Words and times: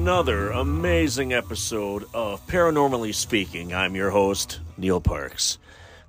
Another 0.00 0.48
amazing 0.48 1.34
episode 1.34 2.06
of 2.14 2.44
Paranormally 2.46 3.14
Speaking. 3.14 3.74
I'm 3.74 3.94
your 3.94 4.08
host, 4.08 4.60
Neal 4.78 4.98
Parks. 4.98 5.58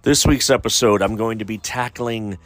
This 0.03 0.25
week's 0.25 0.49
episode, 0.49 1.01
I'm 1.01 1.17
going 1.17 1.39
to 1.39 1.45
be 1.45 1.57
tackling 1.57 2.37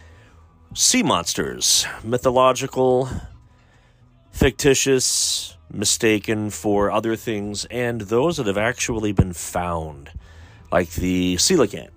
sea 0.74 1.04
monsters, 1.04 1.86
mythological, 2.04 3.08
fictitious, 4.32 5.56
mistaken 5.72 6.50
for 6.50 6.90
other 6.90 7.16
things, 7.16 7.66
and 7.66 8.02
those 8.02 8.38
that 8.38 8.48
have 8.48 8.58
actually 8.58 9.12
been 9.12 9.32
found, 9.32 10.10
like 10.72 10.94
the 10.94 11.36
coelacanth, 11.36 11.92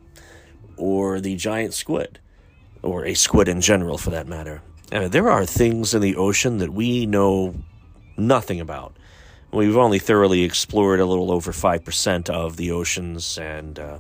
or 0.76 1.20
the 1.20 1.36
giant 1.36 1.72
squid, 1.72 2.18
or 2.82 3.06
a 3.06 3.14
squid 3.14 3.48
in 3.48 3.62
general 3.62 3.96
for 3.96 4.10
that 4.10 4.28
matter. 4.28 4.60
There 4.90 5.30
are 5.30 5.46
things 5.46 5.94
in 5.94 6.02
the 6.02 6.16
ocean 6.16 6.58
that 6.58 6.74
we 6.74 7.06
know 7.06 7.54
nothing 8.18 8.60
about. 8.60 8.94
We've 9.50 9.76
only 9.78 9.98
thoroughly 9.98 10.42
explored 10.42 11.00
a 11.00 11.06
little 11.06 11.32
over 11.32 11.52
5% 11.52 12.28
of 12.28 12.56
the 12.56 12.70
oceans 12.70 13.38
and 13.38 13.78
uh, 13.78 13.98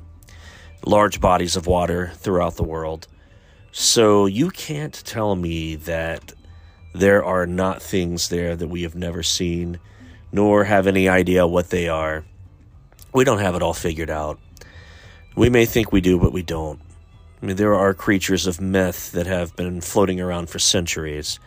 large 0.84 1.20
bodies 1.22 1.56
of 1.56 1.66
water 1.66 2.12
throughout 2.16 2.56
the 2.56 2.64
world. 2.64 3.06
So 3.72 4.26
you 4.26 4.50
can't 4.50 4.92
tell 5.06 5.36
me 5.36 5.74
that 5.76 6.34
there 6.94 7.24
are 7.24 7.46
not 7.46 7.82
things 7.82 8.28
there 8.28 8.56
that 8.56 8.68
we 8.68 8.82
have 8.82 8.94
never 8.94 9.22
seen, 9.22 9.78
nor 10.32 10.64
have 10.64 10.86
any 10.86 11.08
idea 11.08 11.46
what 11.46 11.70
they 11.70 11.88
are. 11.88 12.24
We 13.14 13.24
don't 13.24 13.38
have 13.38 13.54
it 13.54 13.62
all 13.62 13.74
figured 13.74 14.10
out. 14.10 14.38
We 15.34 15.48
may 15.48 15.64
think 15.64 15.92
we 15.92 16.02
do, 16.02 16.18
but 16.18 16.32
we 16.32 16.42
don't. 16.42 16.80
I 17.42 17.46
mean, 17.46 17.56
there 17.56 17.74
are 17.74 17.94
creatures 17.94 18.46
of 18.46 18.60
myth 18.60 19.12
that 19.12 19.26
have 19.26 19.56
been 19.56 19.80
floating 19.80 20.20
around 20.20 20.50
for 20.50 20.58
centuries 20.58 21.38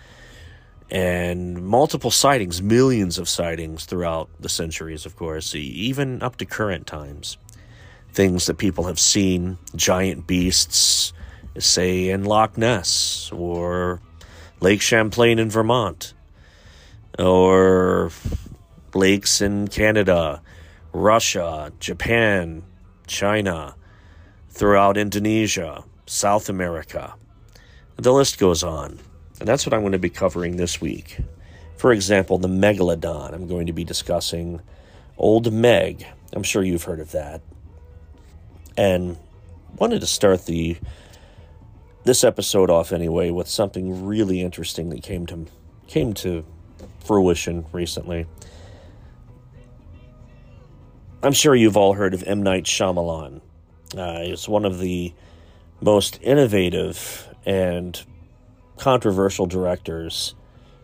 and 0.92 1.64
multiple 1.64 2.12
sightings, 2.12 2.62
millions 2.62 3.18
of 3.18 3.30
sightings 3.30 3.86
throughout 3.86 4.30
the 4.42 4.50
centuries, 4.50 5.06
of 5.06 5.16
course, 5.16 5.56
even 5.56 6.22
up 6.22 6.36
to 6.36 6.46
current 6.46 6.86
times. 6.86 7.38
Things 8.12 8.46
that 8.48 8.58
people 8.58 8.84
have 8.84 9.00
seen, 9.00 9.58
giant 9.74 10.28
beasts, 10.28 11.14
say 11.58 12.10
in 12.10 12.26
Loch 12.26 12.58
Ness 12.58 13.32
or 13.34 14.02
Lake 14.60 14.82
Champlain 14.82 15.40
in 15.40 15.50
Vermont, 15.50 16.14
or 17.18 18.12
lakes 18.94 19.40
in 19.40 19.70
Canada, 19.70 20.42
Russia, 20.92 21.72
Japan, 21.80 22.64
China, 23.08 23.76
throughout 24.50 24.98
Indonesia, 24.98 25.86
South 26.06 26.50
America. 26.50 27.14
The 27.96 28.12
list 28.12 28.38
goes 28.38 28.62
on. 28.62 29.00
And 29.42 29.48
that's 29.48 29.66
what 29.66 29.74
I'm 29.74 29.80
going 29.80 29.94
to 29.94 29.98
be 29.98 30.12
covering 30.12 30.58
this 30.58 30.80
week. 30.80 31.18
For 31.76 31.92
example, 31.92 32.38
the 32.38 32.48
Megalodon. 32.48 33.34
I'm 33.34 33.48
going 33.48 33.66
to 33.66 33.74
be 33.74 33.84
discussing 33.84 34.62
Old 35.18 35.52
Meg. 35.52 36.06
I'm 36.34 36.44
sure 36.44 36.62
you've 36.62 36.84
heard 36.84 37.00
of 37.00 37.12
that. 37.14 37.42
And 38.78 39.18
wanted 39.78 40.02
to 40.02 40.06
start 40.06 40.46
the 40.46 40.78
this 42.04 42.24
episode 42.24 42.70
off 42.70 42.92
anyway 42.92 43.32
with 43.32 43.48
something 43.48 44.06
really 44.06 44.42
interesting 44.42 44.90
that 44.90 45.02
came 45.02 45.26
to 45.26 45.48
came 45.88 46.14
to 46.14 46.46
fruition 47.04 47.66
recently. 47.72 48.28
I'm 51.24 51.34
sure 51.34 51.56
you've 51.56 51.78
all 51.78 51.94
heard 51.94 52.14
of 52.14 52.22
M. 52.28 52.44
Night 52.44 52.66
Shyamalan. 52.66 53.42
Uh, 53.98 54.20
it's 54.22 54.48
one 54.48 54.66
of 54.66 54.78
the 54.78 55.16
most 55.82 56.20
innovative 56.22 57.28
and 57.44 58.00
controversial 58.82 59.46
directors 59.46 60.34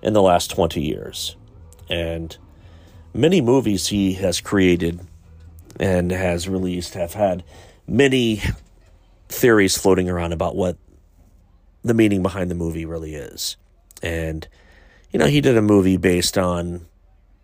in 0.03 0.13
the 0.13 0.22
last 0.22 0.52
20 0.52 0.80
years. 0.80 1.35
And 1.90 2.38
many 3.12 3.41
movies 3.41 3.88
he 3.88 4.13
has 4.13 4.40
created 4.40 5.00
and 5.80 6.12
has 6.12 6.47
released 6.47 6.94
have 6.94 7.16
had 7.16 7.44
many 7.88 8.44
theories 9.30 9.75
floating 9.75 10.12
around 10.12 10.31
about 10.31 10.56
what 10.56 10.78
the 11.84 11.96
meaning 11.96 12.22
behind 12.22 12.52
the 12.52 12.56
movie 12.56 12.86
really 12.86 13.16
is. 13.16 13.57
And, 14.03 14.47
you 15.12 15.18
know, 15.18 15.25
he 15.25 15.41
did 15.41 15.57
a 15.57 15.62
movie 15.63 15.97
based 15.97 16.38
on 16.38 16.86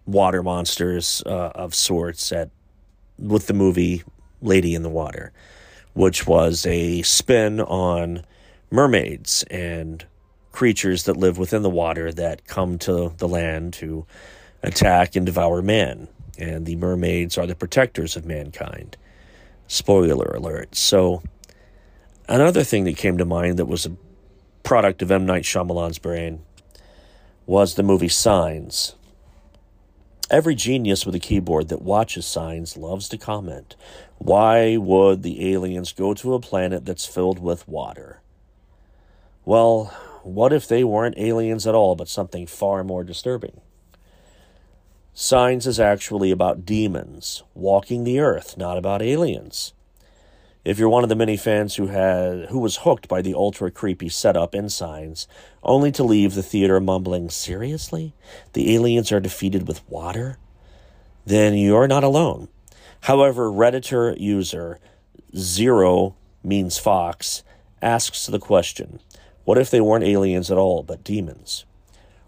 water 0.05 0.43
monsters 0.43 1.23
uh, 1.25 1.51
of 1.55 1.73
sorts 1.73 2.31
at 2.31 2.51
with 3.17 3.47
the 3.47 3.53
movie 3.55 4.03
Lady 4.39 4.75
in 4.75 4.83
the 4.83 4.89
Water, 4.89 5.33
which 5.93 6.27
was 6.27 6.67
a 6.67 7.01
spin 7.01 7.59
on 7.59 8.23
mermaids 8.69 9.43
and 9.49 10.05
creatures 10.53 11.03
that 11.03 11.17
live 11.17 11.37
within 11.37 11.63
the 11.63 11.69
water 11.69 12.13
that 12.13 12.47
come 12.47 12.77
to 12.79 13.11
the 13.17 13.27
land 13.27 13.73
to 13.73 14.05
attack 14.61 15.17
and 15.17 15.25
devour 15.25 15.61
man. 15.61 16.07
And 16.37 16.65
the 16.65 16.77
mermaids 16.77 17.37
are 17.37 17.45
the 17.45 17.55
protectors 17.55 18.15
of 18.15 18.25
mankind. 18.25 18.95
Spoiler 19.67 20.27
alert. 20.27 20.75
So, 20.75 21.21
another 22.29 22.63
thing 22.63 22.85
that 22.85 22.95
came 22.95 23.17
to 23.17 23.25
mind 23.25 23.59
that 23.59 23.65
was 23.65 23.85
a 23.85 23.97
product 24.63 25.01
of 25.01 25.11
M. 25.11 25.25
Night 25.25 25.43
Shyamalan's 25.43 25.99
brain 25.99 26.43
was 27.45 27.75
the 27.75 27.83
movie 27.83 28.07
Signs. 28.07 28.95
Every 30.29 30.55
genius 30.55 31.05
with 31.05 31.15
a 31.15 31.19
keyboard 31.19 31.67
that 31.67 31.81
watches 31.81 32.25
Signs 32.25 32.77
loves 32.77 33.09
to 33.09 33.17
comment 33.17 33.75
why 34.19 34.77
would 34.77 35.21
the 35.21 35.51
aliens 35.51 35.91
go 35.91 36.13
to 36.13 36.33
a 36.33 36.39
planet 36.39 36.85
that's 36.85 37.05
filled 37.05 37.39
with 37.39 37.67
water? 37.67 38.21
Well, 39.43 39.93
what 40.23 40.53
if 40.53 40.67
they 40.67 40.83
weren't 40.83 41.17
aliens 41.17 41.67
at 41.67 41.75
all, 41.75 41.95
but 41.95 42.07
something 42.07 42.47
far 42.47 42.83
more 42.83 43.03
disturbing? 43.03 43.61
Signs 45.13 45.67
is 45.67 45.79
actually 45.79 46.31
about 46.31 46.65
demons 46.65 47.43
walking 47.53 48.03
the 48.03 48.19
earth, 48.19 48.57
not 48.57 48.77
about 48.77 49.01
aliens. 49.01 49.73
If 50.65 50.79
you're 50.79 50.89
one 50.89 51.03
of 51.03 51.09
the 51.09 51.15
many 51.15 51.35
fans 51.35 51.75
who 51.75 51.87
had 51.87 52.45
who 52.45 52.57
was 52.57 52.77
hooked 52.77 53.07
by 53.09 53.21
the 53.21 53.33
ultra 53.33 53.69
creepy 53.69 54.07
setup 54.07 54.55
in 54.55 54.69
Signs, 54.69 55.27
only 55.61 55.91
to 55.91 56.03
leave 56.03 56.33
the 56.33 56.41
theater 56.41 56.79
mumbling, 56.79 57.29
"Seriously? 57.29 58.13
The 58.53 58.73
aliens 58.73 59.11
are 59.11 59.19
defeated 59.19 59.67
with 59.67 59.87
water?" 59.89 60.37
Then 61.25 61.53
you're 61.53 61.87
not 61.87 62.03
alone. 62.03 62.47
However, 63.01 63.51
Redditor 63.51 64.17
user 64.17 64.79
Zero 65.35 66.15
means 66.43 66.77
Fox 66.77 67.43
asks 67.81 68.25
the 68.25 68.39
question, 68.39 68.99
what 69.45 69.57
if 69.57 69.69
they 69.69 69.81
weren't 69.81 70.05
aliens 70.05 70.49
at 70.49 70.57
all, 70.57 70.83
but 70.83 71.03
demons? 71.03 71.65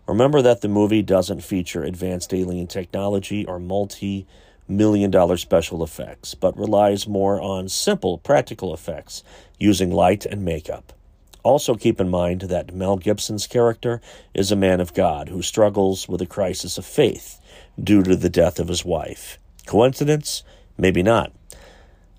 Remember 0.08 0.42
that 0.42 0.62
the 0.62 0.68
movie 0.68 1.02
doesn't 1.02 1.44
feature 1.44 1.84
advanced 1.84 2.34
alien 2.34 2.68
technology 2.68 3.46
or 3.46 3.60
multi 3.60 4.28
million 4.68 5.12
dollar 5.12 5.38
special 5.38 5.84
effects, 5.84 6.36
but 6.36 6.58
relies 6.58 7.08
more 7.08 7.40
on 7.40 7.70
simple 7.70 8.18
practical 8.18 8.74
effects 8.74 9.24
using 9.60 9.92
light 9.92 10.26
and 10.26 10.44
makeup. 10.44 10.94
Also, 11.44 11.76
keep 11.76 12.02
in 12.02 12.10
mind 12.10 12.42
that 12.42 12.74
Mel 12.74 12.98
Gibson's 12.98 13.46
character 13.46 14.02
is 14.34 14.52
a 14.52 14.56
man 14.56 14.82
of 14.82 14.96
God 14.96 15.30
who 15.30 15.44
struggles 15.44 16.10
with 16.10 16.22
a 16.22 16.26
crisis 16.26 16.78
of 16.78 16.86
faith 16.86 17.40
due 17.82 18.02
to 18.02 18.16
the 18.16 18.30
death 18.30 18.60
of 18.60 18.68
his 18.68 18.84
wife. 18.84 19.38
Coincidence? 19.68 20.44
Maybe 20.78 21.04
not. 21.04 21.32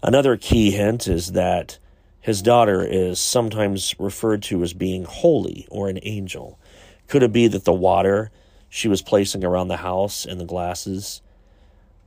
Another 0.03 0.37
key 0.37 0.71
hint 0.71 1.09
is 1.09 1.33
that 1.33 1.79
his 2.27 2.43
daughter 2.43 2.85
is 2.85 3.21
sometimes 3.21 3.95
referred 4.01 4.43
to 4.43 4.61
as 4.65 4.73
being 4.73 5.05
holy 5.05 5.65
or 5.71 5.89
an 5.89 6.01
angel. 6.03 6.59
Could 7.07 7.23
it 7.23 7.33
be 7.33 7.47
that 7.47 7.65
the 7.65 7.73
water 7.73 8.33
she 8.69 8.89
was 8.89 9.01
placing 9.01 9.45
around 9.45 9.69
the 9.69 9.77
house 9.77 10.27
and 10.27 10.41
the 10.41 10.45
glasses 10.45 11.23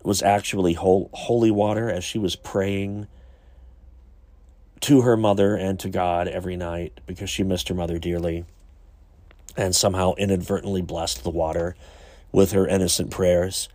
was 0.04 0.22
actually 0.22 0.74
holy 0.74 1.52
water 1.52 1.90
as 1.90 2.04
she 2.04 2.20
was 2.20 2.36
praying 2.36 3.08
to 4.82 5.04
her 5.04 5.16
mother 5.16 5.56
and 5.56 5.80
to 5.80 5.90
God 5.90 6.28
every 6.28 6.58
night 6.58 7.00
because 7.08 7.30
she 7.30 7.44
missed 7.44 7.70
her 7.70 7.76
mother 7.76 7.98
dearly 7.98 8.44
and 9.56 9.74
somehow 9.74 10.16
inadvertently 10.16 10.82
blessed 10.82 11.24
the 11.24 11.30
water 11.30 11.78
with 12.34 12.52
her 12.52 12.68
innocent 12.68 13.10
prayers? 13.10 13.70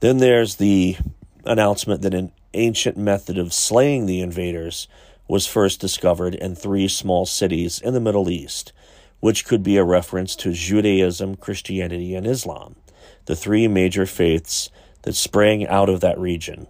Then 0.00 0.18
there's 0.18 0.56
the 0.56 0.96
announcement 1.44 2.02
that 2.02 2.12
an 2.12 2.32
ancient 2.54 2.96
method 2.96 3.38
of 3.38 3.52
slaying 3.52 4.06
the 4.06 4.20
invaders 4.20 4.88
was 5.28 5.46
first 5.46 5.80
discovered 5.80 6.34
in 6.34 6.54
three 6.54 6.88
small 6.88 7.26
cities 7.26 7.80
in 7.80 7.94
the 7.94 8.00
Middle 8.00 8.30
East, 8.30 8.72
which 9.20 9.44
could 9.44 9.62
be 9.62 9.76
a 9.76 9.84
reference 9.84 10.36
to 10.36 10.52
Judaism, 10.52 11.36
Christianity, 11.36 12.14
and 12.14 12.26
Islam, 12.26 12.76
the 13.24 13.36
three 13.36 13.66
major 13.66 14.06
faiths 14.06 14.70
that 15.02 15.14
sprang 15.14 15.66
out 15.66 15.88
of 15.88 16.00
that 16.00 16.18
region. 16.18 16.66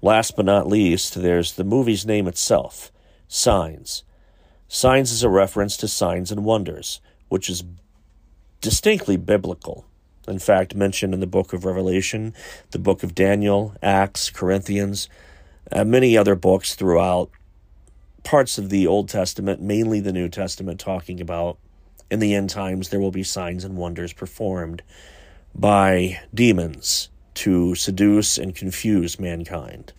Last 0.00 0.36
but 0.36 0.44
not 0.44 0.68
least, 0.68 1.14
there's 1.14 1.52
the 1.52 1.64
movie's 1.64 2.06
name 2.06 2.28
itself 2.28 2.92
Signs. 3.26 4.04
Signs 4.68 5.12
is 5.12 5.22
a 5.22 5.28
reference 5.28 5.76
to 5.78 5.88
signs 5.88 6.30
and 6.32 6.44
wonders, 6.44 7.00
which 7.28 7.50
is 7.50 7.64
distinctly 8.60 9.16
biblical. 9.16 9.86
In 10.26 10.38
fact, 10.38 10.74
mentioned 10.74 11.14
in 11.14 11.20
the 11.20 11.26
book 11.26 11.52
of 11.52 11.64
Revelation, 11.64 12.34
the 12.70 12.78
book 12.78 13.02
of 13.02 13.14
Daniel, 13.14 13.74
Acts, 13.82 14.30
Corinthians, 14.30 15.08
and 15.70 15.90
many 15.90 16.16
other 16.16 16.34
books 16.34 16.74
throughout 16.74 17.30
parts 18.28 18.58
of 18.58 18.68
the 18.68 18.86
Old 18.86 19.08
Testament, 19.08 19.58
mainly 19.58 20.00
the 20.00 20.12
New 20.12 20.28
Testament, 20.28 20.78
talking 20.78 21.18
about 21.18 21.56
in 22.10 22.18
the 22.18 22.34
end 22.34 22.50
times 22.50 22.90
there 22.90 23.00
will 23.00 23.10
be 23.10 23.22
signs 23.22 23.64
and 23.64 23.74
wonders 23.74 24.12
performed 24.12 24.82
by 25.54 26.20
demons 26.34 27.08
to 27.32 27.74
seduce 27.74 28.36
and 28.36 28.54
confuse 28.54 29.18
mankind. 29.18 29.94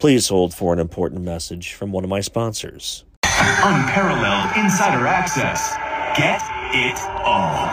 Please 0.00 0.26
hold 0.26 0.52
for 0.52 0.72
an 0.72 0.80
important 0.80 1.22
message 1.22 1.74
from 1.74 1.92
one 1.92 2.02
of 2.02 2.10
my 2.10 2.20
sponsors. 2.20 3.04
Unparalleled 3.22 4.56
insider 4.56 5.06
access. 5.06 5.76
Get 6.18 6.42
it 6.74 6.98
all. 7.22 7.70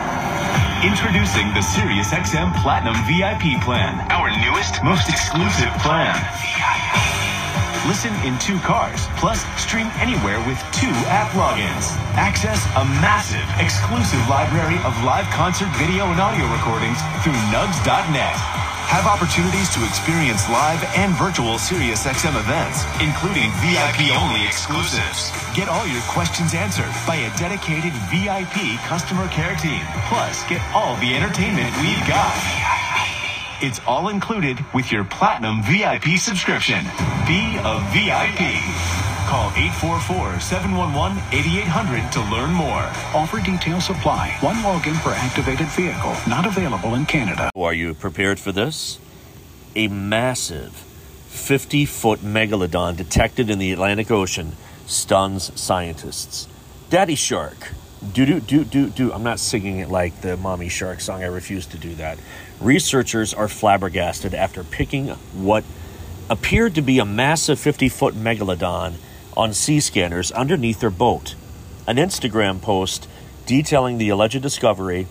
Introducing 0.86 1.48
the 1.54 1.64
SiriusXM 1.74 2.62
Platinum 2.62 2.94
VIP 3.10 3.60
plan, 3.64 3.98
our 4.12 4.30
newest, 4.30 4.84
most 4.84 5.08
exclusive 5.08 5.72
plan. 5.82 7.23
Listen 7.86 8.14
in 8.24 8.38
two 8.38 8.56
cars, 8.60 9.08
plus 9.20 9.44
stream 9.60 9.92
anywhere 10.00 10.40
with 10.48 10.56
two 10.72 10.88
app 11.12 11.28
logins. 11.36 11.92
Access 12.16 12.64
a 12.80 12.84
massive, 13.04 13.44
exclusive 13.60 14.24
library 14.24 14.80
of 14.88 14.96
live 15.04 15.28
concert 15.36 15.68
video 15.76 16.08
and 16.08 16.16
audio 16.16 16.48
recordings 16.48 16.96
through 17.20 17.36
nugs.net. 17.52 18.40
Have 18.88 19.04
opportunities 19.04 19.68
to 19.76 19.84
experience 19.84 20.48
live 20.48 20.80
and 20.96 21.12
virtual 21.20 21.60
SiriusXM 21.60 22.40
events, 22.40 22.88
including 23.04 23.52
VIP-only 23.60 24.48
exclusives. 24.48 25.28
Get 25.52 25.68
all 25.68 25.84
your 25.84 26.02
questions 26.08 26.54
answered 26.56 26.92
by 27.04 27.16
a 27.16 27.36
dedicated 27.36 27.92
VIP 28.08 28.80
customer 28.88 29.28
care 29.28 29.56
team. 29.56 29.84
Plus, 30.08 30.40
get 30.48 30.64
all 30.72 30.96
the 31.04 31.12
entertainment 31.12 31.68
we've 31.84 32.00
got. 32.08 32.32
It's 33.66 33.80
all 33.86 34.10
included 34.10 34.58
with 34.74 34.92
your 34.92 35.04
Platinum 35.04 35.62
VIP 35.62 36.18
subscription. 36.18 36.84
Be 37.26 37.56
a 37.64 37.80
VIP. 37.96 38.60
Call 39.26 39.48
844-711-8800 39.52 42.10
to 42.10 42.20
learn 42.30 42.52
more. 42.52 42.82
Offer 43.14 43.40
details 43.40 43.88
apply. 43.88 44.36
One 44.40 44.56
login 44.56 44.96
per 44.96 45.12
activated 45.12 45.68
vehicle. 45.68 46.14
Not 46.28 46.44
available 46.44 46.94
in 46.94 47.06
Canada. 47.06 47.50
Are 47.56 47.72
you 47.72 47.94
prepared 47.94 48.38
for 48.38 48.52
this? 48.52 48.98
A 49.74 49.88
massive 49.88 50.74
50 50.74 51.86
foot 51.86 52.20
megalodon 52.20 52.98
detected 52.98 53.48
in 53.48 53.58
the 53.58 53.72
Atlantic 53.72 54.10
Ocean 54.10 54.52
stuns 54.84 55.58
scientists. 55.58 56.48
Daddy 56.90 57.14
Shark. 57.14 57.72
Do 58.12 58.26
do 58.26 58.38
do 58.38 58.64
do 58.64 58.90
do. 58.90 59.12
I'm 59.12 59.22
not 59.22 59.40
singing 59.40 59.78
it 59.78 59.88
like 59.88 60.20
the 60.20 60.36
Mommy 60.36 60.68
Shark 60.68 61.00
song. 61.00 61.22
I 61.22 61.26
refuse 61.26 61.64
to 61.66 61.78
do 61.78 61.94
that. 61.94 62.18
Researchers 62.60 63.32
are 63.32 63.48
flabbergasted 63.48 64.34
after 64.34 64.62
picking 64.62 65.08
what 65.32 65.64
appeared 66.28 66.74
to 66.74 66.82
be 66.82 66.98
a 66.98 67.04
massive 67.04 67.58
50 67.58 67.88
foot 67.88 68.14
megalodon 68.14 68.94
on 69.36 69.54
sea 69.54 69.80
scanners 69.80 70.30
underneath 70.32 70.80
their 70.80 70.90
boat. 70.90 71.34
An 71.86 71.96
Instagram 71.96 72.60
post 72.60 73.08
detailing 73.46 73.98
the 73.98 74.10
alleged 74.10 74.42
discovery 74.42 75.06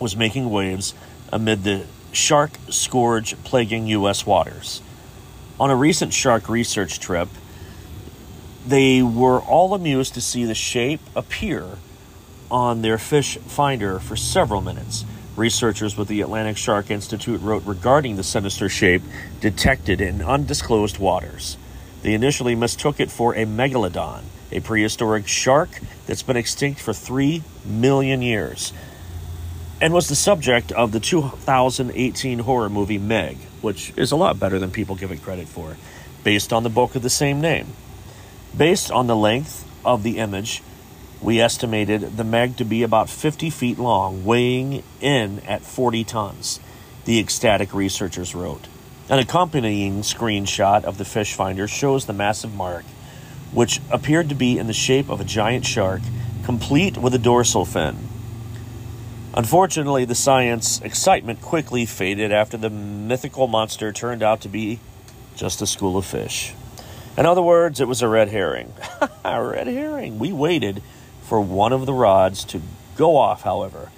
was 0.00 0.16
making 0.16 0.50
waves 0.50 0.94
amid 1.32 1.62
the 1.62 1.86
shark 2.12 2.52
scourge 2.68 3.36
plaguing 3.44 3.86
U.S. 3.86 4.26
waters. 4.26 4.82
On 5.60 5.70
a 5.70 5.76
recent 5.76 6.12
shark 6.12 6.48
research 6.48 6.98
trip, 7.00 7.28
they 8.66 9.02
were 9.02 9.40
all 9.40 9.72
amused 9.74 10.14
to 10.14 10.20
see 10.20 10.44
the 10.44 10.54
shape 10.54 11.00
appear 11.14 11.78
on 12.50 12.82
their 12.82 12.98
fish 12.98 13.38
finder 13.38 13.98
for 13.98 14.16
several 14.16 14.60
minutes. 14.60 15.04
Researchers 15.36 15.96
with 15.96 16.08
the 16.08 16.20
Atlantic 16.20 16.56
Shark 16.56 16.90
Institute 16.90 17.40
wrote 17.40 17.64
regarding 17.64 18.16
the 18.16 18.24
sinister 18.24 18.68
shape 18.68 19.02
detected 19.40 20.00
in 20.00 20.20
undisclosed 20.20 20.98
waters. 20.98 21.56
They 22.02 22.14
initially 22.14 22.54
mistook 22.54 23.00
it 23.00 23.10
for 23.10 23.34
a 23.34 23.44
megalodon, 23.44 24.22
a 24.50 24.60
prehistoric 24.60 25.28
shark 25.28 25.68
that's 26.06 26.22
been 26.22 26.36
extinct 26.36 26.80
for 26.80 26.92
3 26.92 27.42
million 27.64 28.22
years, 28.22 28.72
and 29.80 29.92
was 29.92 30.08
the 30.08 30.16
subject 30.16 30.72
of 30.72 30.92
the 30.92 31.00
2018 31.00 32.40
horror 32.40 32.68
movie 32.68 32.98
Meg, 32.98 33.36
which 33.60 33.92
is 33.96 34.10
a 34.10 34.16
lot 34.16 34.40
better 34.40 34.58
than 34.58 34.70
people 34.70 34.96
give 34.96 35.12
it 35.12 35.22
credit 35.22 35.48
for, 35.48 35.76
based 36.24 36.52
on 36.52 36.62
the 36.62 36.70
book 36.70 36.94
of 36.94 37.02
the 37.02 37.10
same 37.10 37.40
name. 37.40 37.66
Based 38.56 38.90
on 38.90 39.06
the 39.06 39.16
length 39.16 39.64
of 39.84 40.02
the 40.02 40.18
image, 40.18 40.62
we 41.20 41.40
estimated 41.40 42.16
the 42.16 42.24
Meg 42.24 42.56
to 42.56 42.64
be 42.64 42.82
about 42.82 43.10
50 43.10 43.50
feet 43.50 43.78
long, 43.78 44.24
weighing 44.24 44.82
in 45.00 45.40
at 45.40 45.62
40 45.62 46.04
tons, 46.04 46.60
the 47.04 47.18
ecstatic 47.18 47.74
researchers 47.74 48.34
wrote. 48.34 48.68
An 49.08 49.18
accompanying 49.18 50.02
screenshot 50.02 50.84
of 50.84 50.98
the 50.98 51.04
fish 51.04 51.34
finder 51.34 51.66
shows 51.66 52.06
the 52.06 52.12
massive 52.12 52.54
mark, 52.54 52.84
which 53.52 53.80
appeared 53.90 54.28
to 54.28 54.34
be 54.34 54.58
in 54.58 54.66
the 54.66 54.72
shape 54.72 55.08
of 55.08 55.20
a 55.20 55.24
giant 55.24 55.66
shark, 55.66 56.02
complete 56.44 56.96
with 56.96 57.14
a 57.14 57.18
dorsal 57.18 57.64
fin. 57.64 57.96
Unfortunately, 59.34 60.04
the 60.04 60.14
science 60.14 60.80
excitement 60.82 61.40
quickly 61.40 61.86
faded 61.86 62.32
after 62.32 62.56
the 62.56 62.70
mythical 62.70 63.46
monster 63.46 63.92
turned 63.92 64.22
out 64.22 64.40
to 64.42 64.48
be 64.48 64.78
just 65.36 65.62
a 65.62 65.66
school 65.66 65.96
of 65.96 66.04
fish. 66.04 66.54
In 67.16 67.26
other 67.26 67.42
words, 67.42 67.80
it 67.80 67.88
was 67.88 68.02
a 68.02 68.08
red 68.08 68.28
herring. 68.28 68.72
a 69.24 69.42
red 69.42 69.66
herring. 69.66 70.18
We 70.18 70.32
waited 70.32 70.82
for 71.28 71.40
one 71.40 71.74
of 71.74 71.84
the 71.84 71.92
rods 71.92 72.42
to 72.46 72.62
go 72.96 73.16
off, 73.16 73.42
however. 73.42 73.90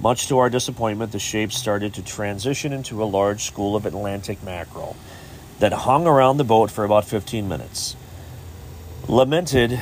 Much 0.00 0.26
to 0.26 0.38
our 0.38 0.50
disappointment, 0.50 1.12
the 1.12 1.18
shape 1.20 1.52
started 1.52 1.94
to 1.94 2.02
transition 2.02 2.72
into 2.72 3.00
a 3.02 3.06
large 3.06 3.44
school 3.44 3.76
of 3.76 3.86
Atlantic 3.86 4.42
mackerel 4.42 4.96
that 5.60 5.72
hung 5.72 6.08
around 6.08 6.38
the 6.38 6.44
boat 6.44 6.72
for 6.72 6.84
about 6.84 7.04
15 7.04 7.48
minutes. 7.48 7.94
Lamented 9.06 9.80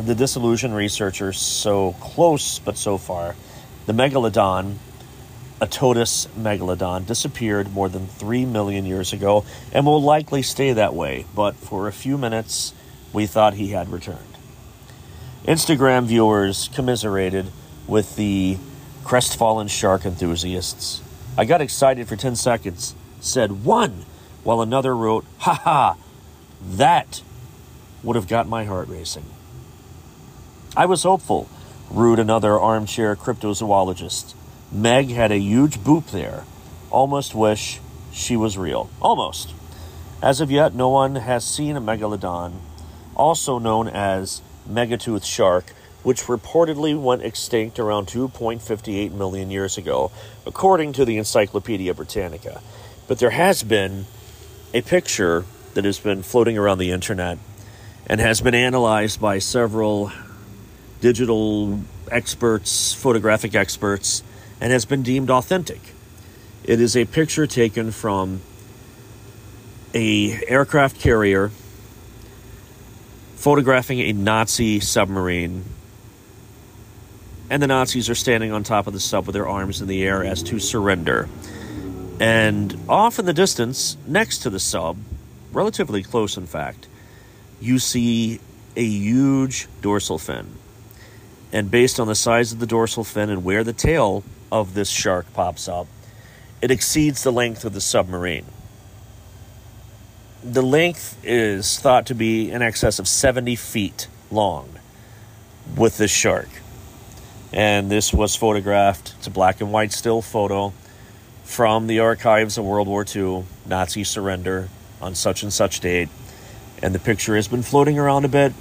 the 0.00 0.14
disillusioned 0.14 0.74
researchers, 0.74 1.38
so 1.38 1.92
close 2.00 2.58
but 2.58 2.78
so 2.78 2.96
far, 2.96 3.36
the 3.84 3.92
megalodon, 3.92 4.76
Otodus 5.60 6.28
megalodon, 6.28 7.06
disappeared 7.06 7.74
more 7.74 7.90
than 7.90 8.06
3 8.06 8.46
million 8.46 8.86
years 8.86 9.12
ago 9.12 9.44
and 9.72 9.84
will 9.84 10.00
likely 10.00 10.40
stay 10.40 10.72
that 10.72 10.94
way, 10.94 11.26
but 11.34 11.56
for 11.56 11.88
a 11.88 11.92
few 11.92 12.16
minutes 12.16 12.72
we 13.12 13.26
thought 13.26 13.52
he 13.54 13.68
had 13.68 13.90
returned. 13.90 14.37
Instagram 15.48 16.04
viewers 16.04 16.68
commiserated 16.74 17.46
with 17.86 18.16
the 18.16 18.58
crestfallen 19.02 19.66
shark 19.66 20.04
enthusiasts. 20.04 21.02
I 21.38 21.46
got 21.46 21.62
excited 21.62 22.06
for 22.06 22.16
10 22.16 22.36
seconds, 22.36 22.94
said 23.18 23.64
one, 23.64 24.04
while 24.44 24.60
another 24.60 24.94
wrote, 24.94 25.24
ha 25.38 25.54
ha, 25.54 25.96
that 26.62 27.22
would 28.02 28.14
have 28.14 28.28
got 28.28 28.46
my 28.46 28.66
heart 28.66 28.88
racing. 28.88 29.24
I 30.76 30.84
was 30.84 31.04
hopeful, 31.04 31.48
rued 31.90 32.18
another 32.18 32.60
armchair 32.60 33.16
cryptozoologist. 33.16 34.34
Meg 34.70 35.08
had 35.08 35.32
a 35.32 35.38
huge 35.38 35.78
boop 35.78 36.10
there. 36.10 36.44
Almost 36.90 37.34
wish 37.34 37.80
she 38.12 38.36
was 38.36 38.58
real. 38.58 38.90
Almost. 39.00 39.54
As 40.22 40.42
of 40.42 40.50
yet, 40.50 40.74
no 40.74 40.90
one 40.90 41.14
has 41.14 41.42
seen 41.42 41.74
a 41.74 41.80
megalodon, 41.80 42.52
also 43.16 43.58
known 43.58 43.88
as 43.88 44.42
megatooth 44.68 45.24
shark, 45.24 45.72
which 46.02 46.24
reportedly 46.24 47.00
went 47.00 47.22
extinct 47.22 47.78
around 47.78 48.06
2.58 48.06 49.12
million 49.12 49.50
years 49.50 49.76
ago, 49.76 50.10
according 50.46 50.92
to 50.92 51.04
the 51.04 51.16
Encyclopedia 51.16 51.92
Britannica. 51.94 52.62
But 53.06 53.18
there 53.18 53.30
has 53.30 53.62
been 53.62 54.06
a 54.72 54.82
picture 54.82 55.44
that 55.74 55.84
has 55.84 55.98
been 55.98 56.22
floating 56.22 56.58
around 56.58 56.78
the 56.78 56.90
internet 56.90 57.38
and 58.06 58.20
has 58.20 58.40
been 58.40 58.54
analyzed 58.54 59.20
by 59.20 59.38
several 59.38 60.12
digital 61.00 61.80
experts, 62.10 62.92
photographic 62.92 63.54
experts, 63.54 64.22
and 64.60 64.72
has 64.72 64.84
been 64.84 65.02
deemed 65.02 65.30
authentic. 65.30 65.80
It 66.64 66.80
is 66.80 66.96
a 66.96 67.04
picture 67.04 67.46
taken 67.46 67.92
from 67.92 68.40
a 69.94 70.42
aircraft 70.46 70.98
carrier 71.00 71.50
photographing 73.38 74.00
a 74.00 74.12
Nazi 74.12 74.80
submarine 74.80 75.64
and 77.48 77.62
the 77.62 77.68
Nazis 77.68 78.10
are 78.10 78.14
standing 78.16 78.50
on 78.50 78.64
top 78.64 78.88
of 78.88 78.92
the 78.92 79.00
sub 79.00 79.26
with 79.26 79.34
their 79.34 79.48
arms 79.48 79.80
in 79.80 79.86
the 79.86 80.02
air 80.02 80.24
as 80.24 80.42
to 80.42 80.58
surrender. 80.58 81.28
And 82.20 82.76
off 82.88 83.20
in 83.20 83.26
the 83.26 83.32
distance, 83.32 83.96
next 84.06 84.38
to 84.38 84.50
the 84.50 84.58
sub, 84.58 84.98
relatively 85.52 86.02
close 86.02 86.36
in 86.36 86.46
fact, 86.46 86.88
you 87.60 87.78
see 87.78 88.40
a 88.76 88.84
huge 88.84 89.68
dorsal 89.80 90.18
fin. 90.18 90.48
And 91.52 91.70
based 91.70 91.98
on 92.00 92.08
the 92.08 92.16
size 92.16 92.52
of 92.52 92.58
the 92.58 92.66
dorsal 92.66 93.04
fin 93.04 93.30
and 93.30 93.44
where 93.44 93.64
the 93.64 93.72
tail 93.72 94.24
of 94.50 94.74
this 94.74 94.90
shark 94.90 95.32
pops 95.32 95.68
up, 95.68 95.86
it 96.60 96.72
exceeds 96.72 97.22
the 97.22 97.32
length 97.32 97.64
of 97.64 97.72
the 97.72 97.80
submarine. 97.80 98.44
The 100.48 100.62
length 100.62 101.18
is 101.22 101.78
thought 101.78 102.06
to 102.06 102.14
be 102.14 102.50
in 102.50 102.62
excess 102.62 102.98
of 102.98 103.06
70 103.06 103.54
feet 103.56 104.08
long 104.30 104.70
with 105.76 105.98
this 105.98 106.10
shark 106.10 106.48
and 107.52 107.90
this 107.90 108.12
was 108.12 108.34
photographed. 108.34 109.14
It's 109.18 109.26
a 109.26 109.30
black 109.30 109.60
and 109.60 109.72
white 109.72 109.92
still 109.92 110.22
photo 110.22 110.72
from 111.44 111.86
the 111.86 112.00
archives 112.00 112.58
of 112.58 112.64
World 112.64 112.88
War 112.88 113.04
II, 113.14 113.44
Nazi 113.66 114.04
surrender 114.04 114.68
on 115.00 115.14
such 115.14 115.42
and 115.42 115.52
such 115.52 115.80
date. 115.80 116.08
And 116.82 116.94
the 116.94 116.98
picture 116.98 117.36
has 117.36 117.48
been 117.48 117.62
floating 117.62 117.98
around 117.98 118.24
a 118.24 118.28
bit. 118.28 118.52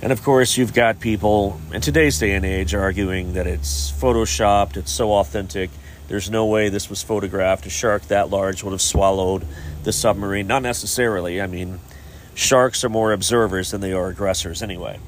And 0.00 0.12
of 0.12 0.22
course, 0.22 0.56
you've 0.56 0.74
got 0.74 0.98
people 0.98 1.60
in 1.72 1.80
today's 1.80 2.18
day 2.18 2.32
and 2.32 2.44
age 2.44 2.74
arguing 2.74 3.34
that 3.34 3.46
it's 3.46 3.92
photoshopped, 3.92 4.76
it's 4.76 4.90
so 4.90 5.12
authentic, 5.12 5.70
There's 6.08 6.30
no 6.30 6.46
way 6.46 6.68
this 6.68 6.90
was 6.90 7.02
photographed. 7.02 7.66
A 7.66 7.70
shark 7.70 8.02
that 8.08 8.30
large 8.30 8.62
would 8.62 8.72
have 8.72 8.82
swallowed 8.82 9.46
the 9.84 9.92
submarine. 9.92 10.46
Not 10.46 10.62
necessarily. 10.62 11.40
I 11.40 11.46
mean, 11.46 11.80
sharks 12.34 12.84
are 12.84 12.88
more 12.88 13.12
observers 13.12 13.70
than 13.70 13.80
they 13.80 13.92
are 13.92 14.08
aggressors 14.08 14.62
anyway. 14.62 14.98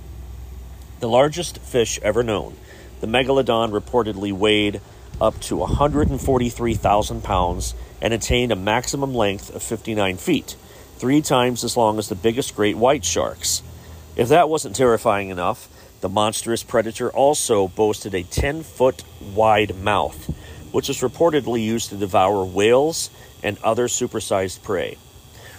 The 1.00 1.08
largest 1.08 1.58
fish 1.58 1.98
ever 2.02 2.22
known, 2.22 2.56
the 3.00 3.06
megalodon 3.06 3.70
reportedly 3.70 4.32
weighed 4.32 4.80
up 5.20 5.38
to 5.40 5.56
143,000 5.56 7.22
pounds 7.22 7.74
and 8.00 8.14
attained 8.14 8.52
a 8.52 8.56
maximum 8.56 9.14
length 9.14 9.54
of 9.54 9.62
59 9.62 10.16
feet, 10.16 10.56
three 10.96 11.20
times 11.20 11.64
as 11.64 11.76
long 11.76 11.98
as 11.98 12.08
the 12.08 12.14
biggest 12.14 12.56
great 12.56 12.76
white 12.76 13.04
sharks. 13.04 13.62
If 14.16 14.28
that 14.28 14.48
wasn't 14.48 14.76
terrifying 14.76 15.28
enough, 15.28 15.68
the 16.00 16.08
monstrous 16.08 16.62
predator 16.62 17.10
also 17.10 17.68
boasted 17.68 18.14
a 18.14 18.22
10 18.22 18.62
foot 18.62 19.04
wide 19.34 19.74
mouth, 19.76 20.30
which 20.74 20.90
is 20.90 21.02
reportedly 21.02 21.62
used 21.62 21.88
to 21.88 21.94
devour 21.94 22.44
whales 22.44 23.08
and 23.44 23.56
other 23.62 23.86
supersized 23.86 24.60
prey. 24.64 24.98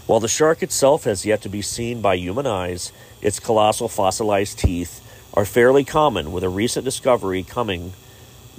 While 0.07 0.19
the 0.19 0.27
shark 0.27 0.61
itself 0.61 1.05
has 1.05 1.25
yet 1.25 1.41
to 1.43 1.49
be 1.49 1.61
seen 1.61 2.01
by 2.01 2.15
human 2.15 2.45
eyes, 2.45 2.91
its 3.21 3.39
colossal 3.39 3.87
fossilized 3.87 4.59
teeth 4.59 4.99
are 5.33 5.45
fairly 5.45 5.85
common, 5.85 6.33
with 6.33 6.43
a 6.43 6.49
recent 6.49 6.83
discovery 6.83 7.43
coming 7.43 7.93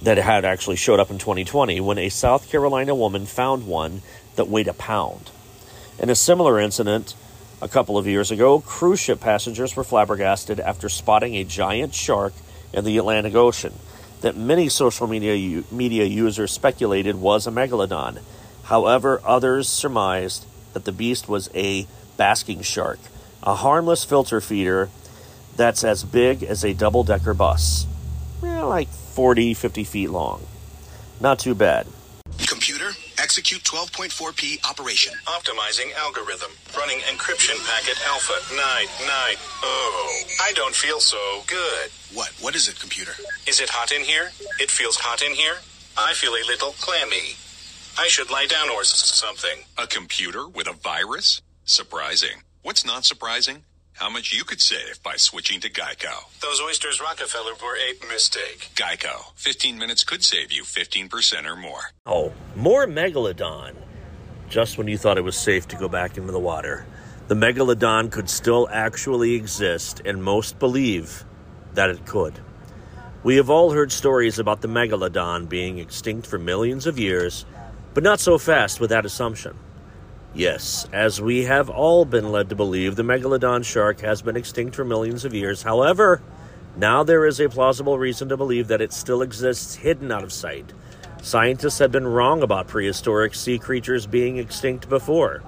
that 0.01 0.17
had 0.17 0.47
actually 0.47 0.77
showed 0.77 0.99
up 0.99 1.11
in 1.11 1.19
2020 1.19 1.79
when 1.83 1.99
a 1.99 2.09
South 2.09 2.51
Carolina 2.51 2.95
woman 2.95 3.27
found 3.27 3.67
one 3.67 4.01
that 4.37 4.49
weighed 4.49 4.67
a 4.67 4.73
pound. 4.73 5.31
In 5.99 6.09
a 6.09 6.15
similar 6.15 6.59
incident 6.59 7.15
a 7.61 7.69
couple 7.69 7.99
of 7.99 8.07
years 8.07 8.31
ago, 8.31 8.61
cruise 8.61 9.01
ship 9.01 9.21
passengers 9.21 9.77
were 9.77 9.85
flabbergasted 9.85 10.59
after 10.59 10.89
spotting 10.89 11.35
a 11.35 11.45
giant 11.45 11.93
shark 11.93 12.33
in 12.73 12.87
the 12.87 12.97
Atlantic 12.97 13.35
Ocean 13.35 13.75
that 14.27 14.37
many 14.37 14.69
social 14.69 15.07
media 15.07 15.63
media 15.71 16.05
users 16.05 16.51
speculated 16.51 17.15
was 17.15 17.47
a 17.47 17.51
megalodon. 17.53 18.19
However, 18.65 19.21
others 19.25 19.69
surmised 19.69 20.45
that 20.73 20.85
the 20.85 20.91
beast 20.91 21.29
was 21.29 21.49
a 21.55 21.87
basking 22.17 22.63
shark, 22.63 22.99
a 23.45 23.55
harmless 23.55 24.05
filter 24.05 24.41
feeder 24.41 24.89
that's 25.55 25.85
as 25.85 26.03
big 26.03 26.43
as 26.43 26.65
a 26.65 26.75
double 26.75 27.05
decker 27.05 27.35
bus. 27.35 27.87
Like 28.43 28.89
40, 28.89 29.55
50 29.55 29.85
feet 29.85 30.11
long. 30.11 30.45
Not 31.21 31.39
too 31.39 31.55
bad. 31.55 31.87
Computer, 33.37 33.61
execute 33.61 34.09
12.4p 34.09 34.71
operation. 34.71 35.13
Optimizing 35.27 35.95
algorithm. 35.97 36.51
Running 36.77 37.01
encryption 37.01 37.57
packet 37.67 37.99
alpha. 38.07 38.33
Night, 38.57 38.87
night. 39.07 39.37
Oh, 39.63 40.23
I 40.43 40.53
don't 40.55 40.75
feel 40.75 41.01
so 41.01 41.19
good. 41.47 41.91
What? 42.15 42.31
What 42.41 42.55
is 42.57 42.69
it, 42.69 42.81
computer? 42.81 43.13
Is 43.47 43.61
it 43.61 43.69
hot 43.69 43.93
in 43.93 44.03
here? 44.03 44.31
It 44.59 44.71
feels 44.71 44.97
hot 44.97 45.23
in 45.23 45.33
here. 45.35 45.57
I 45.99 46.15
feel 46.15 46.33
a 46.33 46.45
little 46.47 46.73
clammy. 46.81 47.37
I 47.99 48.09
should 48.09 48.31
lie 48.31 48.47
down 48.47 48.71
or 48.71 48.81
s- 48.81 48.95
something. 48.95 49.65
A 49.79 49.87
computer 49.87 50.49
with 50.49 50.67
a 50.69 50.73
virus? 50.73 51.43
Surprising. 51.65 52.43
What's 52.63 52.85
not 52.87 53.05
surprising? 53.05 53.65
How 53.97 54.11
much 54.11 54.31
you 54.31 54.45
could 54.45 54.61
save 54.61 55.03
by 55.03 55.17
switching 55.17 55.59
to 55.61 55.71
Geico. 55.71 56.13
Those 56.43 56.61
oysters 56.61 57.01
Rockefeller 57.01 57.53
were 57.63 57.79
a 57.79 58.13
mistake. 58.13 58.69
Geico. 58.75 59.33
15 59.37 59.79
minutes 59.79 60.05
could 60.05 60.23
save 60.23 60.53
you 60.53 60.65
15% 60.65 61.47
or 61.47 61.57
more. 61.57 61.81
Oh, 62.05 62.35
more 62.55 62.87
megalodon. 62.87 63.75
Just 64.51 64.77
when 64.77 64.87
you 64.87 64.99
thought 64.99 65.17
it 65.17 65.25
was 65.25 65.35
safe 65.35 65.67
to 65.69 65.77
go 65.77 65.89
back 65.89 66.19
into 66.19 66.31
the 66.31 66.39
water, 66.39 66.87
the 67.29 67.35
megalodon 67.35 68.13
could 68.13 68.29
still 68.29 68.69
actually 68.71 69.33
exist, 69.33 70.03
and 70.05 70.23
most 70.23 70.59
believe 70.59 71.25
that 71.73 71.89
it 71.89 72.05
could. 72.05 72.39
We 73.23 73.37
have 73.37 73.49
all 73.49 73.71
heard 73.71 73.91
stories 73.91 74.39
about 74.39 74.61
the 74.61 74.69
megalodon 74.69 75.49
being 75.49 75.79
extinct 75.79 76.27
for 76.27 76.39
millions 76.39 76.87
of 76.87 76.99
years, 76.99 77.47
but 77.95 78.05
not 78.05 78.21
so 78.21 78.37
fast 78.37 78.79
with 78.79 78.91
that 78.91 79.07
assumption. 79.07 79.57
Yes, 80.37 80.87
as 80.93 81.19
we 81.19 81.45
have 81.45 81.71
all 81.71 82.05
been 82.05 82.31
led 82.31 82.51
to 82.51 82.55
believe, 82.55 82.95
the 82.95 83.03
megalodon 83.03 83.65
shark 83.65 84.01
has 84.01 84.21
been 84.21 84.37
extinct 84.37 84.77
for 84.77 84.85
millions 84.85 85.25
of 85.25 85.33
years. 85.33 85.63
However, 85.63 86.21
now 86.77 87.03
there 87.03 87.25
is 87.25 87.41
a 87.41 87.49
plausible 87.49 87.99
reason 87.99 88.29
to 88.29 88.37
believe 88.37 88.69
that 88.69 88.83
it 88.83 88.93
still 88.93 89.23
exists 89.23 89.77
hidden 89.77 90.13
out 90.13 90.23
of 90.23 90.35
sight. 90.35 90.75
Scientists 91.23 91.79
have 91.79 91.91
been 91.91 92.07
wrong 92.07 92.43
about 92.43 92.69
prehistoric 92.69 93.35
sea 93.35 93.59
creatures 93.59 94.07
being 94.07 94.37
extinct 94.37 94.91
before. 94.91 95.43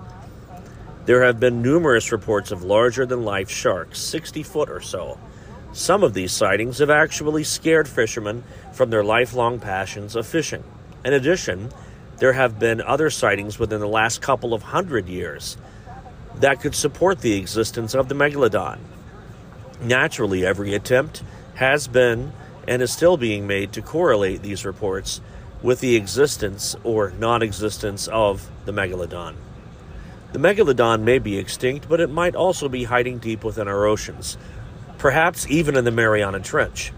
There 1.04 1.22
have 1.22 1.38
been 1.38 1.60
numerous 1.60 2.10
reports 2.10 2.50
of 2.50 2.64
larger 2.64 3.04
than 3.04 3.26
life 3.26 3.50
sharks, 3.50 3.98
60 3.98 4.42
foot 4.42 4.70
or 4.70 4.80
so. 4.80 5.18
Some 5.74 6.02
of 6.02 6.14
these 6.14 6.32
sightings 6.32 6.78
have 6.78 6.88
actually 6.88 7.44
scared 7.44 7.88
fishermen 7.88 8.42
from 8.72 8.88
their 8.88 9.04
lifelong 9.04 9.60
passions 9.60 10.16
of 10.16 10.26
fishing. 10.26 10.64
In 11.04 11.12
addition, 11.12 11.72
there 12.18 12.32
have 12.32 12.58
been 12.58 12.80
other 12.80 13.10
sightings 13.10 13.58
within 13.58 13.80
the 13.80 13.88
last 13.88 14.20
couple 14.20 14.52
of 14.52 14.62
hundred 14.62 15.08
years 15.08 15.56
that 16.36 16.60
could 16.60 16.74
support 16.74 17.20
the 17.20 17.36
existence 17.36 17.94
of 17.94 18.08
the 18.08 18.14
megalodon. 18.14 18.78
Naturally, 19.80 20.44
every 20.44 20.74
attempt 20.74 21.22
has 21.54 21.88
been 21.88 22.32
and 22.66 22.82
is 22.82 22.92
still 22.92 23.16
being 23.16 23.46
made 23.46 23.72
to 23.72 23.82
correlate 23.82 24.42
these 24.42 24.64
reports 24.64 25.20
with 25.62 25.80
the 25.80 25.96
existence 25.96 26.76
or 26.84 27.10
non 27.18 27.42
existence 27.42 28.08
of 28.08 28.48
the 28.64 28.72
megalodon. 28.72 29.34
The 30.32 30.38
megalodon 30.38 31.02
may 31.02 31.18
be 31.18 31.38
extinct, 31.38 31.88
but 31.88 32.00
it 32.00 32.10
might 32.10 32.34
also 32.34 32.68
be 32.68 32.84
hiding 32.84 33.18
deep 33.18 33.42
within 33.42 33.66
our 33.66 33.86
oceans, 33.86 34.36
perhaps 34.98 35.48
even 35.48 35.76
in 35.76 35.84
the 35.84 35.90
Mariana 35.90 36.40
Trench. 36.40 36.92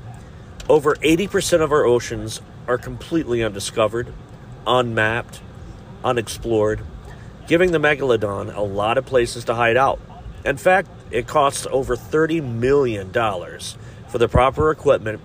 Over 0.69 0.97
80% 0.97 1.61
of 1.61 1.73
our 1.73 1.85
oceans 1.85 2.41
are 2.67 2.79
completely 2.79 3.43
undiscovered, 3.43 4.12
unmapped, 4.67 5.40
unexplored, 6.05 6.81
giving 7.47 7.73
the 7.73 7.79
megalodon 7.79 8.55
a 8.55 8.61
lot 8.61 8.99
of 8.99 9.07
places 9.07 9.45
to 9.45 9.55
hide 9.55 9.76
out. 9.76 10.00
In 10.45 10.57
fact, 10.57 10.88
it 11.11 11.26
costs 11.26 11.67
over 11.71 11.97
$30 11.97 12.43
million 12.43 13.12
for 13.12 14.19
the 14.19 14.29
proper 14.29 14.71
equipment 14.71 15.21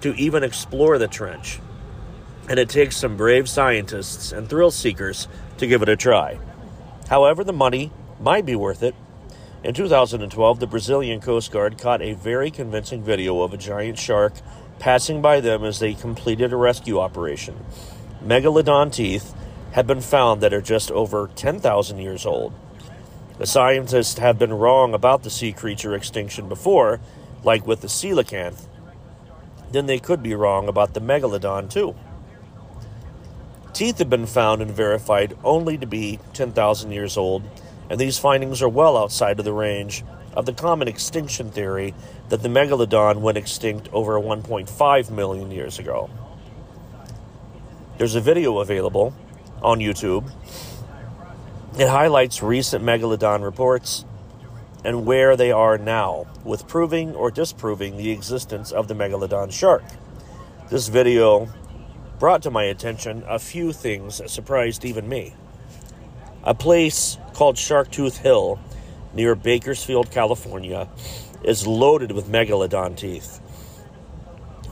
to 0.00 0.14
even 0.14 0.42
explore 0.42 0.98
the 0.98 1.08
trench. 1.08 1.60
And 2.48 2.58
it 2.58 2.68
takes 2.68 2.96
some 2.96 3.16
brave 3.16 3.48
scientists 3.48 4.32
and 4.32 4.48
thrill 4.48 4.70
seekers 4.70 5.28
to 5.58 5.66
give 5.66 5.82
it 5.82 5.88
a 5.88 5.96
try. 5.96 6.38
However, 7.08 7.42
the 7.42 7.52
money 7.52 7.90
might 8.20 8.44
be 8.44 8.54
worth 8.54 8.82
it. 8.82 8.94
In 9.62 9.72
2012, 9.72 10.60
the 10.60 10.66
Brazilian 10.66 11.22
Coast 11.22 11.50
Guard 11.50 11.78
caught 11.78 12.02
a 12.02 12.12
very 12.12 12.50
convincing 12.50 13.02
video 13.02 13.40
of 13.40 13.54
a 13.54 13.56
giant 13.56 13.98
shark 13.98 14.34
passing 14.78 15.22
by 15.22 15.40
them 15.40 15.64
as 15.64 15.78
they 15.78 15.94
completed 15.94 16.52
a 16.52 16.56
rescue 16.56 16.98
operation. 16.98 17.56
Megalodon 18.24 18.90
teeth 18.90 19.34
have 19.72 19.86
been 19.86 20.00
found 20.00 20.40
that 20.40 20.54
are 20.54 20.62
just 20.62 20.90
over 20.90 21.28
10,000 21.36 21.98
years 21.98 22.24
old. 22.24 22.54
The 23.36 23.44
scientists 23.44 24.18
have 24.18 24.38
been 24.38 24.54
wrong 24.54 24.94
about 24.94 25.24
the 25.24 25.30
sea 25.30 25.52
creature 25.52 25.94
extinction 25.94 26.48
before, 26.48 27.00
like 27.42 27.66
with 27.66 27.82
the 27.82 27.88
coelacanth. 27.88 28.66
Then 29.72 29.84
they 29.84 29.98
could 29.98 30.22
be 30.22 30.34
wrong 30.34 30.68
about 30.68 30.94
the 30.94 31.02
megalodon 31.02 31.68
too. 31.68 31.94
Teeth 33.74 33.98
have 33.98 34.08
been 34.08 34.26
found 34.26 34.62
and 34.62 34.70
verified 34.70 35.36
only 35.44 35.76
to 35.76 35.86
be 35.86 36.18
10,000 36.32 36.92
years 36.92 37.18
old, 37.18 37.42
and 37.90 38.00
these 38.00 38.18
findings 38.18 38.62
are 38.62 38.68
well 38.70 38.96
outside 38.96 39.38
of 39.38 39.44
the 39.44 39.52
range 39.52 40.02
of 40.32 40.46
the 40.46 40.52
common 40.54 40.88
extinction 40.88 41.50
theory 41.50 41.92
that 42.30 42.42
the 42.42 42.48
megalodon 42.48 43.20
went 43.20 43.36
extinct 43.36 43.90
over 43.92 44.18
1.5 44.18 45.10
million 45.10 45.50
years 45.50 45.78
ago. 45.78 46.08
There's 47.96 48.16
a 48.16 48.20
video 48.20 48.58
available 48.58 49.14
on 49.62 49.78
YouTube. 49.78 50.28
It 51.78 51.88
highlights 51.88 52.42
recent 52.42 52.84
megalodon 52.84 53.44
reports 53.44 54.04
and 54.84 55.06
where 55.06 55.36
they 55.36 55.52
are 55.52 55.78
now, 55.78 56.26
with 56.44 56.66
proving 56.66 57.14
or 57.14 57.30
disproving 57.30 57.96
the 57.96 58.10
existence 58.10 58.72
of 58.72 58.88
the 58.88 58.94
megalodon 58.94 59.52
shark. 59.52 59.84
This 60.70 60.88
video 60.88 61.48
brought 62.18 62.42
to 62.42 62.50
my 62.50 62.64
attention 62.64 63.22
a 63.28 63.38
few 63.38 63.72
things 63.72 64.18
that 64.18 64.28
surprised 64.28 64.84
even 64.84 65.08
me. 65.08 65.32
A 66.42 66.52
place 66.52 67.16
called 67.32 67.54
Sharktooth 67.54 68.16
Hill 68.16 68.58
near 69.14 69.36
Bakersfield, 69.36 70.10
California, 70.10 70.88
is 71.44 71.64
loaded 71.64 72.10
with 72.10 72.26
megalodon 72.28 72.96
teeth. 72.96 73.40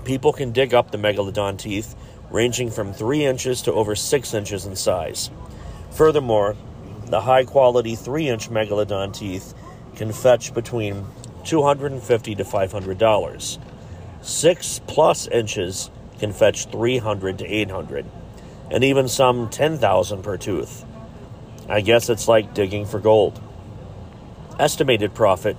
People 0.05 0.33
can 0.33 0.51
dig 0.51 0.75
up 0.75 0.91
the 0.91 0.99
megalodon 0.99 1.57
teeth, 1.57 1.95
ranging 2.33 2.71
from 2.71 2.93
3 2.93 3.25
inches 3.25 3.63
to 3.63 3.73
over 3.73 3.95
6 3.95 4.35
inches 4.35 4.67
in 4.67 4.75
size. 4.75 5.31
Furthermore, 5.93 6.57
the 7.07 7.21
high 7.21 7.45
quality 7.45 7.95
3 7.95 8.29
inch 8.29 8.51
megalodon 8.51 9.15
teeth 9.15 9.55
can 9.97 10.13
fetch 10.13 10.55
between 10.55 11.05
$250 11.45 12.37
to 12.37 12.45
$500. 12.45 13.59
6 14.23 14.81
plus 14.87 15.27
inches 15.29 15.91
can 16.19 16.33
fetch 16.33 16.71
$300 16.71 17.39
to 17.39 17.49
$800, 17.49 18.07
and 18.71 18.83
even 18.85 19.09
some 19.09 19.49
$10,000 19.49 20.23
per 20.23 20.37
tooth. 20.39 20.85
I 21.69 21.81
guess 21.81 22.09
it's 22.09 22.29
like 22.29 22.55
digging 22.55 22.87
for 22.87 22.99
gold. 22.99 23.41
Estimated 24.59 25.15
profit 25.15 25.57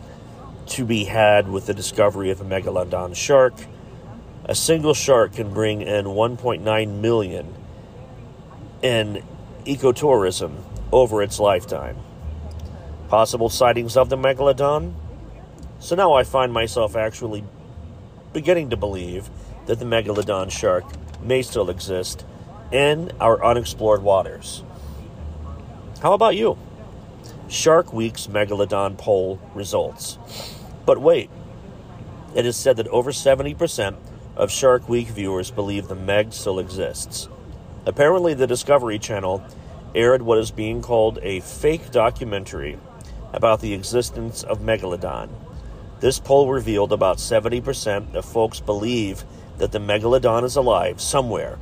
to 0.67 0.85
be 0.85 1.03
had 1.03 1.49
with 1.49 1.65
the 1.65 1.73
discovery 1.73 2.29
of 2.31 2.39
a 2.41 2.45
megalodon 2.45 3.15
shark. 3.15 3.53
A 4.45 4.55
single 4.55 4.93
shark 4.93 5.33
can 5.33 5.53
bring 5.53 5.81
in 5.81 6.05
1.9 6.05 6.99
million 6.99 7.55
in 8.81 9.23
ecotourism 9.65 10.57
over 10.91 11.23
its 11.23 11.39
lifetime. 11.39 11.95
Possible 13.07 13.49
sightings 13.49 13.95
of 13.95 14.09
the 14.09 14.17
megalodon? 14.17 14.95
So 15.79 15.95
now 15.95 16.13
I 16.13 16.25
find 16.25 16.51
myself 16.51 16.97
actually 16.97 17.45
beginning 18.33 18.69
to 18.71 18.77
believe 18.77 19.29
that 19.67 19.79
the 19.79 19.85
megalodon 19.85 20.51
shark 20.51 20.83
may 21.21 21.41
still 21.41 21.69
exist 21.69 22.25
in 22.69 23.13
our 23.21 23.41
unexplored 23.45 24.03
waters. 24.03 24.63
How 26.01 26.11
about 26.11 26.35
you? 26.35 26.57
Shark 27.47 27.93
Week's 27.93 28.27
Megalodon 28.27 28.97
poll 28.97 29.39
results. 29.53 30.17
But 30.85 30.99
wait, 30.99 31.29
it 32.35 32.45
is 32.45 32.57
said 32.57 32.75
that 32.75 32.87
over 32.89 33.11
70% 33.11 33.95
of 34.35 34.51
Shark 34.51 34.89
Week 34.89 35.07
viewers 35.07 35.51
believe 35.51 35.87
the 35.87 35.95
Meg 35.95 36.33
still 36.33 36.59
exists. 36.59 37.29
Apparently, 37.85 38.33
the 38.33 38.47
Discovery 38.47 38.99
Channel 38.99 39.43
aired 39.93 40.21
what 40.21 40.37
is 40.37 40.51
being 40.51 40.81
called 40.81 41.19
a 41.21 41.41
fake 41.41 41.91
documentary 41.91 42.77
about 43.33 43.61
the 43.61 43.73
existence 43.73 44.43
of 44.43 44.59
Megalodon. 44.59 45.29
This 45.99 46.19
poll 46.19 46.49
revealed 46.49 46.91
about 46.91 47.17
70% 47.17 48.15
of 48.15 48.25
folks 48.25 48.59
believe 48.59 49.23
that 49.57 49.71
the 49.71 49.79
Megalodon 49.79 50.43
is 50.43 50.55
alive 50.55 50.99
somewhere. 50.99 51.59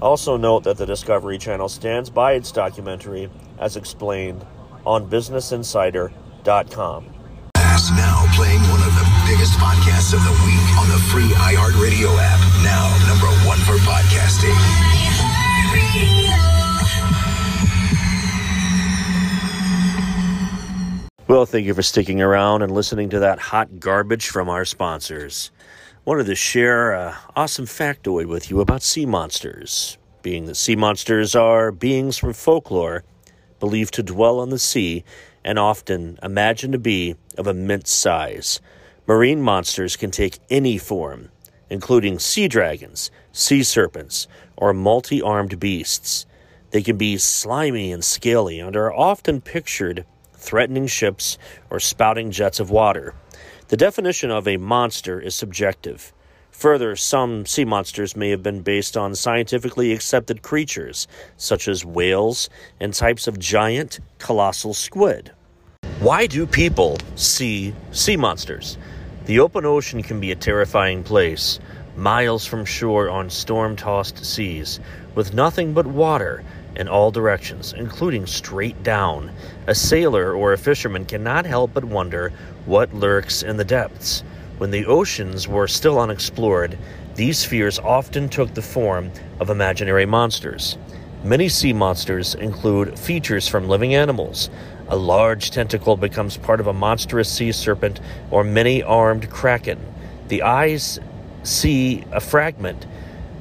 Also, 0.00 0.36
note 0.36 0.64
that 0.64 0.76
the 0.76 0.86
Discovery 0.86 1.38
Channel 1.38 1.68
stands 1.68 2.10
by 2.10 2.32
its 2.32 2.52
documentary 2.52 3.30
as 3.58 3.76
explained 3.76 4.44
on 4.84 5.08
BusinessInsider.com. 5.08 7.12
Now 7.94 8.26
playing 8.34 8.60
one 8.62 8.82
of 8.82 8.94
the 8.94 9.15
biggest 9.26 9.58
podcasts 9.58 10.14
of 10.14 10.22
the 10.22 10.30
week 10.46 10.78
on 10.78 10.88
the 10.88 10.98
free 11.10 11.28
iHeartRadio 11.34 12.14
app. 12.18 12.40
Now 12.62 12.86
number 13.08 13.26
one 13.46 13.58
for 13.58 13.74
podcasting. 13.82 14.54
Well, 21.28 21.44
thank 21.44 21.66
you 21.66 21.74
for 21.74 21.82
sticking 21.82 22.22
around 22.22 22.62
and 22.62 22.70
listening 22.70 23.10
to 23.10 23.18
that 23.18 23.40
hot 23.40 23.80
garbage 23.80 24.28
from 24.28 24.48
our 24.48 24.64
sponsors. 24.64 25.50
Wanted 26.04 26.26
to 26.26 26.36
share 26.36 26.92
an 26.92 27.14
awesome 27.34 27.66
factoid 27.66 28.26
with 28.26 28.48
you 28.48 28.60
about 28.60 28.84
sea 28.84 29.06
monsters. 29.06 29.98
Being 30.22 30.46
that 30.46 30.54
sea 30.54 30.76
monsters 30.76 31.34
are 31.34 31.72
beings 31.72 32.16
from 32.16 32.32
folklore 32.32 33.02
believed 33.58 33.94
to 33.94 34.04
dwell 34.04 34.38
on 34.38 34.50
the 34.50 34.58
sea 34.58 35.02
and 35.44 35.58
often 35.58 36.16
imagined 36.22 36.74
to 36.74 36.78
be 36.78 37.16
of 37.36 37.48
immense 37.48 37.90
size. 37.90 38.60
Marine 39.08 39.40
monsters 39.40 39.94
can 39.94 40.10
take 40.10 40.40
any 40.50 40.76
form, 40.76 41.30
including 41.70 42.18
sea 42.18 42.48
dragons, 42.48 43.12
sea 43.30 43.62
serpents, 43.62 44.26
or 44.56 44.74
multi 44.74 45.22
armed 45.22 45.60
beasts. 45.60 46.26
They 46.72 46.82
can 46.82 46.96
be 46.96 47.16
slimy 47.16 47.92
and 47.92 48.04
scaly 48.04 48.58
and 48.58 48.74
are 48.74 48.92
often 48.92 49.40
pictured 49.40 50.04
threatening 50.32 50.88
ships 50.88 51.38
or 51.70 51.78
spouting 51.78 52.32
jets 52.32 52.58
of 52.58 52.70
water. 52.70 53.14
The 53.68 53.76
definition 53.76 54.32
of 54.32 54.48
a 54.48 54.56
monster 54.56 55.20
is 55.20 55.36
subjective. 55.36 56.12
Further, 56.50 56.96
some 56.96 57.46
sea 57.46 57.64
monsters 57.64 58.16
may 58.16 58.30
have 58.30 58.42
been 58.42 58.62
based 58.62 58.96
on 58.96 59.14
scientifically 59.14 59.92
accepted 59.92 60.42
creatures, 60.42 61.06
such 61.36 61.68
as 61.68 61.84
whales 61.84 62.50
and 62.80 62.92
types 62.92 63.28
of 63.28 63.38
giant, 63.38 64.00
colossal 64.18 64.74
squid. 64.74 65.30
Why 66.00 66.26
do 66.26 66.44
people 66.44 66.98
see 67.14 67.72
sea 67.92 68.16
monsters? 68.16 68.78
The 69.26 69.40
open 69.40 69.64
ocean 69.64 70.04
can 70.04 70.20
be 70.20 70.30
a 70.30 70.36
terrifying 70.36 71.02
place, 71.02 71.58
miles 71.96 72.46
from 72.46 72.64
shore 72.64 73.10
on 73.10 73.28
storm 73.28 73.74
tossed 73.74 74.24
seas, 74.24 74.78
with 75.16 75.34
nothing 75.34 75.72
but 75.72 75.84
water 75.84 76.44
in 76.76 76.86
all 76.86 77.10
directions, 77.10 77.72
including 77.76 78.26
straight 78.26 78.84
down. 78.84 79.32
A 79.66 79.74
sailor 79.74 80.32
or 80.32 80.52
a 80.52 80.58
fisherman 80.58 81.06
cannot 81.06 81.44
help 81.44 81.74
but 81.74 81.84
wonder 81.84 82.32
what 82.66 82.94
lurks 82.94 83.42
in 83.42 83.56
the 83.56 83.64
depths. 83.64 84.22
When 84.58 84.70
the 84.70 84.86
oceans 84.86 85.48
were 85.48 85.66
still 85.66 85.98
unexplored, 85.98 86.78
these 87.16 87.44
fears 87.44 87.80
often 87.80 88.28
took 88.28 88.54
the 88.54 88.62
form 88.62 89.10
of 89.40 89.50
imaginary 89.50 90.06
monsters. 90.06 90.78
Many 91.24 91.48
sea 91.48 91.72
monsters 91.72 92.36
include 92.36 92.96
features 92.96 93.48
from 93.48 93.68
living 93.68 93.92
animals. 93.92 94.50
A 94.88 94.96
large 94.96 95.50
tentacle 95.50 95.96
becomes 95.96 96.36
part 96.36 96.60
of 96.60 96.66
a 96.66 96.72
monstrous 96.72 97.30
sea 97.30 97.52
serpent 97.52 98.00
or 98.30 98.44
many 98.44 98.82
armed 98.82 99.30
kraken. 99.30 99.80
The 100.28 100.42
eyes 100.42 100.98
see 101.42 102.04
a 102.12 102.20
fragment 102.20 102.86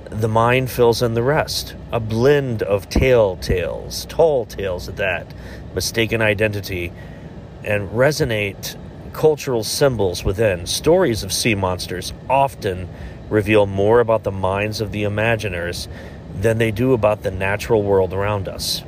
the 0.10 0.28
mind 0.30 0.72
fills 0.72 1.02
in 1.02 1.14
the 1.14 1.24
rest. 1.24 1.76
A 1.92 2.00
blend 2.00 2.64
of 2.64 2.90
tale 2.90 3.36
tales, 3.38 4.06
tall 4.06 4.46
tales 4.46 4.88
at 4.88 4.96
that, 4.96 5.34
mistaken 5.74 6.22
identity, 6.22 6.94
and 7.66 7.90
resonate 7.90 8.78
cultural 9.12 9.64
symbols 9.64 10.24
within. 10.24 10.66
Stories 10.68 11.24
of 11.24 11.34
sea 11.34 11.54
monsters 11.54 12.14
often 12.30 12.88
reveal 13.30 13.66
more 13.66 14.00
about 14.00 14.24
the 14.24 14.32
minds 14.32 14.80
of 14.80 14.94
the 14.94 15.04
imaginers 15.04 15.90
than 16.34 16.60
they 16.60 16.72
do 16.72 16.94
about 16.94 17.24
the 17.24 17.32
natural 17.32 17.84
world 17.84 18.14
around 18.14 18.48
us. 18.48 18.84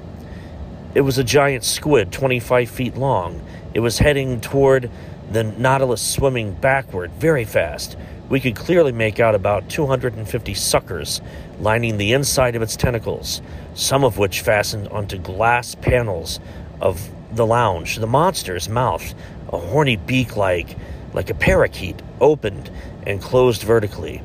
It 0.98 1.02
was 1.02 1.20
a 1.20 1.24
giant 1.24 1.64
squid 1.64 2.12
25 2.12 2.72
feet 2.72 2.98
long. 2.98 3.40
It 3.76 3.82
was 3.82 4.00
heading 4.00 4.42
toward 4.42 4.90
the 5.32 5.44
Nautilus, 5.44 6.02
swimming 6.02 6.54
backward 6.54 7.12
very 7.12 7.46
fast 7.46 7.96
we 8.30 8.40
could 8.40 8.56
clearly 8.56 8.92
make 8.92 9.20
out 9.20 9.36
about 9.36 9.70
250 9.70 10.56
suckers 10.56 11.22
lining 11.60 11.98
the 11.98 12.14
inside 12.14 12.56
of 12.56 12.64
its 12.64 12.76
tentacles, 12.76 13.44
some 13.76 14.04
of 14.04 14.18
which 14.18 14.42
fastened 14.42 14.88
onto 14.88 15.20
glass 15.20 15.76
panels 15.76 16.40
of 16.82 17.12
the 17.32 17.46
lounge. 17.46 17.98
The 17.98 18.08
monster's 18.08 18.68
mouth, 18.68 19.14
a 19.54 19.60
horny 19.60 19.98
beak 19.98 20.36
like 20.36 20.76
like 21.14 21.30
a 21.30 21.36
parakeet, 21.36 22.02
opened 22.20 22.72
and 23.06 23.22
closed 23.22 23.62
vertically. 23.62 24.18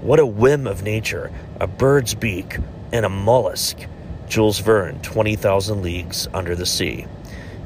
What 0.00 0.18
a 0.18 0.24
whim 0.24 0.66
of 0.66 0.82
nature, 0.82 1.30
a 1.60 1.66
bird's 1.66 2.14
beak 2.14 2.56
and 2.90 3.04
a 3.04 3.10
mollusk. 3.10 3.86
Jules 4.28 4.58
Verne, 4.58 5.00
20,000 5.00 5.82
Leagues 5.82 6.28
Under 6.34 6.54
the 6.54 6.66
Sea. 6.66 7.06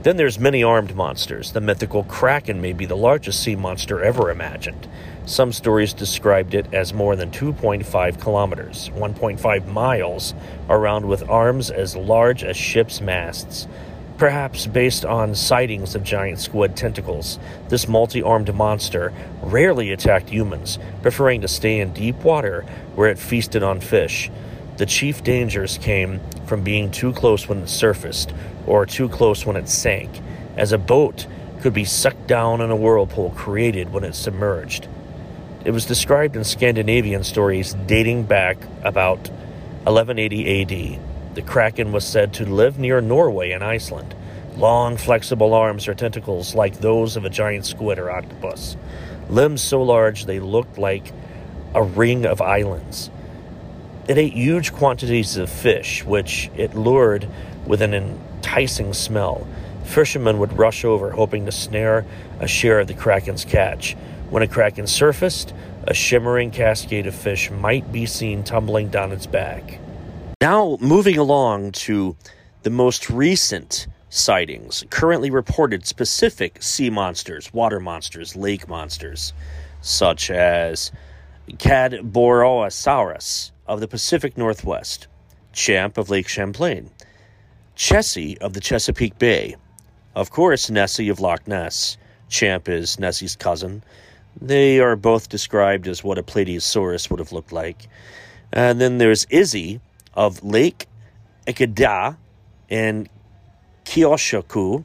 Then 0.02 0.16
there's 0.16 0.38
many 0.38 0.62
armed 0.62 0.94
monsters. 0.94 1.52
The 1.52 1.60
mythical 1.60 2.04
kraken 2.04 2.60
may 2.60 2.72
be 2.72 2.86
the 2.86 2.96
largest 2.96 3.42
sea 3.42 3.56
monster 3.56 4.02
ever 4.02 4.30
imagined. 4.30 4.88
Some 5.26 5.52
stories 5.52 5.92
described 5.92 6.54
it 6.54 6.72
as 6.72 6.94
more 6.94 7.16
than 7.16 7.30
2.5 7.30 8.20
kilometers, 8.20 8.90
1.5 8.94 9.66
miles, 9.66 10.34
around 10.68 11.06
with 11.06 11.28
arms 11.28 11.70
as 11.70 11.96
large 11.96 12.42
as 12.44 12.56
ships' 12.56 13.00
masts. 13.00 13.68
Perhaps 14.16 14.66
based 14.66 15.04
on 15.04 15.34
sightings 15.34 15.94
of 15.94 16.02
giant 16.02 16.40
squid 16.40 16.76
tentacles, 16.76 17.38
this 17.68 17.88
multi 17.88 18.22
armed 18.22 18.54
monster 18.54 19.12
rarely 19.42 19.92
attacked 19.92 20.28
humans, 20.28 20.78
preferring 21.00 21.40
to 21.40 21.48
stay 21.48 21.78
in 21.78 21.92
deep 21.92 22.16
water 22.16 22.64
where 22.94 23.08
it 23.08 23.18
feasted 23.18 23.62
on 23.62 23.80
fish. 23.80 24.30
The 24.80 24.86
chief 24.86 25.22
dangers 25.22 25.76
came 25.76 26.22
from 26.46 26.64
being 26.64 26.90
too 26.90 27.12
close 27.12 27.46
when 27.46 27.58
it 27.58 27.68
surfaced, 27.68 28.32
or 28.66 28.86
too 28.86 29.10
close 29.10 29.44
when 29.44 29.56
it 29.56 29.68
sank, 29.68 30.08
as 30.56 30.72
a 30.72 30.78
boat 30.78 31.26
could 31.60 31.74
be 31.74 31.84
sucked 31.84 32.26
down 32.26 32.62
in 32.62 32.70
a 32.70 32.76
whirlpool 32.76 33.28
created 33.36 33.92
when 33.92 34.04
it 34.04 34.14
submerged. 34.14 34.88
It 35.66 35.72
was 35.72 35.84
described 35.84 36.34
in 36.34 36.44
Scandinavian 36.44 37.24
stories 37.24 37.74
dating 37.86 38.22
back 38.22 38.56
about 38.82 39.28
1180 39.84 40.62
AD. 40.62 41.34
The 41.34 41.42
kraken 41.42 41.92
was 41.92 42.06
said 42.06 42.32
to 42.32 42.46
live 42.46 42.78
near 42.78 43.02
Norway 43.02 43.50
and 43.50 43.62
Iceland. 43.62 44.14
Long, 44.56 44.96
flexible 44.96 45.52
arms 45.52 45.88
or 45.88 45.94
tentacles 45.94 46.54
like 46.54 46.80
those 46.80 47.18
of 47.18 47.26
a 47.26 47.30
giant 47.30 47.66
squid 47.66 47.98
or 47.98 48.10
octopus. 48.10 48.78
Limbs 49.28 49.60
so 49.60 49.82
large 49.82 50.24
they 50.24 50.40
looked 50.40 50.78
like 50.78 51.12
a 51.74 51.82
ring 51.82 52.24
of 52.24 52.40
islands. 52.40 53.10
It 54.08 54.18
ate 54.18 54.32
huge 54.32 54.72
quantities 54.72 55.36
of 55.36 55.50
fish, 55.50 56.04
which 56.04 56.50
it 56.56 56.74
lured 56.74 57.28
with 57.66 57.82
an 57.82 57.94
enticing 57.94 58.92
smell. 58.92 59.46
Fishermen 59.84 60.38
would 60.38 60.58
rush 60.58 60.84
over, 60.84 61.10
hoping 61.10 61.46
to 61.46 61.52
snare 61.52 62.04
a 62.38 62.48
share 62.48 62.80
of 62.80 62.86
the 62.86 62.94
kraken's 62.94 63.44
catch. 63.44 63.96
When 64.30 64.42
a 64.42 64.48
kraken 64.48 64.86
surfaced, 64.86 65.52
a 65.84 65.94
shimmering 65.94 66.50
cascade 66.50 67.06
of 67.06 67.14
fish 67.14 67.50
might 67.50 67.92
be 67.92 68.06
seen 68.06 68.44
tumbling 68.44 68.88
down 68.88 69.12
its 69.12 69.26
back. 69.26 69.78
Now, 70.40 70.78
moving 70.80 71.18
along 71.18 71.72
to 71.72 72.16
the 72.62 72.70
most 72.70 73.10
recent 73.10 73.86
sightings, 74.08 74.84
currently 74.90 75.30
reported 75.30 75.86
specific 75.86 76.62
sea 76.62 76.90
monsters, 76.90 77.52
water 77.52 77.80
monsters, 77.80 78.36
lake 78.36 78.68
monsters, 78.68 79.32
such 79.80 80.30
as 80.30 80.92
Cadborosaurus 81.48 83.49
of 83.70 83.80
the 83.80 83.88
Pacific 83.88 84.36
Northwest, 84.36 85.06
Champ 85.52 85.96
of 85.96 86.10
Lake 86.10 86.28
Champlain, 86.28 86.90
Chessie 87.76 88.36
of 88.38 88.52
the 88.52 88.60
Chesapeake 88.60 89.18
Bay, 89.18 89.56
of 90.14 90.30
course, 90.30 90.68
Nessie 90.68 91.08
of 91.08 91.20
Loch 91.20 91.46
Ness. 91.46 91.96
Champ 92.28 92.68
is 92.68 92.98
Nessie's 92.98 93.36
cousin, 93.36 93.82
they 94.40 94.80
are 94.80 94.96
both 94.96 95.28
described 95.28 95.86
as 95.88 96.04
what 96.04 96.18
a 96.18 96.22
Plateosaurus 96.22 97.10
would 97.10 97.18
have 97.18 97.32
looked 97.32 97.52
like. 97.52 97.88
And 98.52 98.80
then 98.80 98.98
there's 98.98 99.26
Issie 99.30 99.80
of 100.14 100.42
Lake 100.42 100.86
Ikeda 101.46 102.16
in 102.68 103.08
Kyoshoku. 103.84 104.84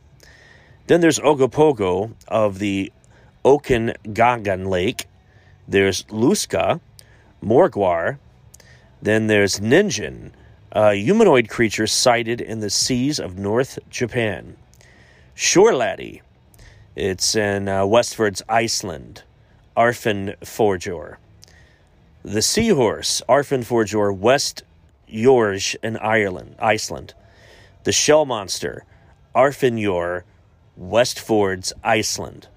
Then 0.87 1.01
there's 1.01 1.19
Ogopogo 1.19 2.13
of 2.27 2.59
the 2.59 2.91
Okanagan 3.43 4.65
Lake. 4.65 5.07
There's 5.67 6.03
Lusca, 6.05 6.79
Morgawr. 7.43 8.17
Then 9.05 9.27
there's 9.27 9.59
Ningen, 9.59 10.31
a 10.71 10.95
humanoid 10.95 11.47
creature 11.47 11.85
sighted 11.85 12.41
in 12.41 12.59
the 12.61 12.71
seas 12.71 13.19
of 13.19 13.37
North 13.37 13.77
Japan. 13.87 14.57
Shore 15.35 15.75
Laddie, 15.75 16.23
it's 16.95 17.35
in 17.35 17.69
uh, 17.69 17.85
Westwards, 17.85 18.41
Iceland. 18.49 19.21
Arfin 19.77 20.35
Forjor. 20.39 21.17
The 22.23 22.41
Seahorse, 22.41 23.21
Arfin 23.29 23.63
Forjor, 23.63 24.11
West 24.11 24.63
Yorge 25.07 25.75
in 25.83 25.97
Ireland, 25.97 26.55
Iceland. 26.57 27.13
The 27.83 27.91
Shell 27.91 28.25
Monster, 28.25 28.85
Arfinjor, 29.35 30.23
Westfjords, 30.81 31.73
Iceland. 31.83 32.47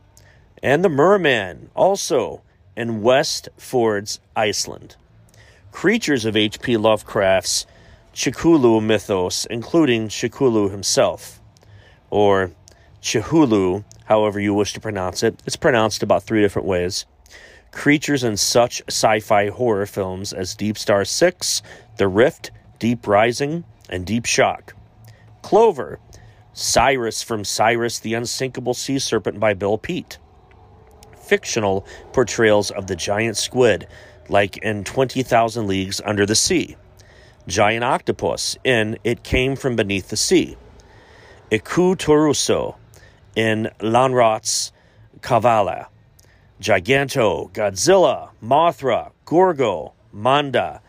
And 0.63 0.83
the 0.83 0.89
Merman, 0.89 1.69
also 1.75 2.41
in 2.75 3.03
Westfjords, 3.03 4.19
Iceland. 4.35 4.97
Creatures 5.73 6.25
of 6.25 6.37
H.P. 6.37 6.77
Lovecraft's 6.77 7.67
Chikulu 8.15 8.83
mythos, 8.83 9.47
including 9.47 10.09
Chikulu 10.09 10.71
himself, 10.71 11.41
or 12.11 12.51
Chihulu, 13.01 13.85
however 14.07 14.41
you 14.41 14.55
wish 14.55 14.73
to 14.73 14.81
pronounce 14.81 15.23
it. 15.23 15.41
It's 15.47 15.57
pronounced 15.57 16.03
about 16.03 16.25
three 16.25 16.41
different 16.41 16.67
ways. 16.67 17.07
Creatures 17.71 18.25
in 18.25 18.37
such 18.37 18.83
sci 18.89 19.21
fi 19.21 19.49
horror 19.49 19.87
films 19.87 20.33
as 20.33 20.55
Deep 20.57 20.77
Star 20.77 21.05
6, 21.05 21.63
The 21.97 22.09
Rift, 22.09 22.51
Deep 22.79 23.07
Rising, 23.07 23.65
and 23.89 24.05
Deep 24.05 24.25
Shock. 24.25 24.75
Clover, 25.43 26.01
Cyrus 26.53 27.23
from 27.23 27.45
Cyrus 27.45 28.01
the 28.01 28.15
Unsinkable 28.15 28.75
Sea 28.75 28.99
Serpent 28.99 29.39
by 29.39 29.55
Bill 29.55 29.79
Peet. 29.79 30.19
Fictional 31.23 31.87
portrayals 32.13 32.73
of 32.73 32.89
the 32.89 32.97
giant 32.97 33.37
squid, 33.37 33.87
like 34.29 34.57
in 34.59 34.85
20,000 34.85 35.67
Leagues 35.67 36.01
Under 36.05 36.27
the 36.27 36.35
Sea. 36.35 36.77
Giant 37.47 37.85
octopus 37.85 38.57
in 38.65 38.99
It 39.05 39.23
Came 39.23 39.57
From 39.57 39.77
Beneath 39.77 40.09
the 40.09 40.17
Sea. 40.17 40.57
Iku-Turso 41.51 42.77
in 43.35 43.71
Lönnrot's 43.81 44.73
Kavala. 45.21 45.87
Giganto, 46.61 47.51
Godzilla, 47.53 48.31
Mothra, 48.43 49.13
Gorgo, 49.25 49.93
Manda, 50.13 50.81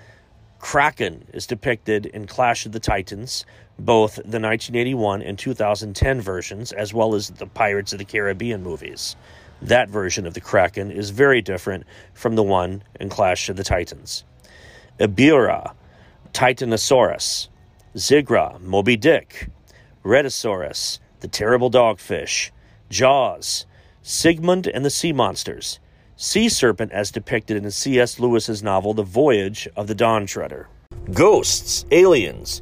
Kraken 0.60 1.25
is 1.34 1.47
depicted 1.47 2.06
in 2.08 2.28
Clash 2.28 2.65
of 2.65 2.73
the 2.73 2.80
Titans, 2.80 3.45
both 3.78 4.15
the 4.15 4.39
1981 4.41 5.21
and 5.21 5.39
2010 5.39 6.19
versions, 6.19 6.73
as 6.73 6.93
well 6.93 7.15
as 7.15 7.30
the 7.30 7.47
Pirates 7.47 7.93
of 7.93 7.99
the 7.99 8.06
Caribbean 8.06 8.62
movies. 8.62 9.15
That 9.62 9.89
version 9.89 10.26
of 10.26 10.34
the 10.34 10.41
Kraken 10.41 10.91
is 10.91 11.10
very 11.10 11.41
different 11.41 11.86
from 12.13 12.36
the 12.36 12.43
one 12.43 12.84
in 13.00 13.10
Clash 13.10 13.50
of 13.50 13.58
the 13.58 13.63
Titans. 13.63 14.24
Ebirah, 15.00 15.74
Titanosaurus, 16.34 17.50
Zigra, 17.95 18.60
Moby 18.62 18.95
Dick, 18.95 19.50
Rhedosaurus, 20.04 21.00
the 21.19 21.28
Terrible 21.28 21.69
Dogfish, 21.69 22.52
Jaws, 22.89 23.65
Sigmund 24.02 24.67
and 24.67 24.86
the 24.86 24.89
Sea 24.89 25.12
Monsters, 25.12 25.80
Sea 26.15 26.50
Serpent 26.50 26.91
as 26.91 27.12
depicted 27.12 27.58
in 27.58 27.69
C.S. 27.72 28.19
Lewis's 28.19 28.63
novel 28.63 28.93
The 28.93 29.04
Voyage 29.04 29.67
of 29.76 29.88
the 29.88 29.95
Dawn 29.95 30.26
Treader, 30.26 30.67
Ghosts, 31.13 31.86
Aliens, 31.91 32.62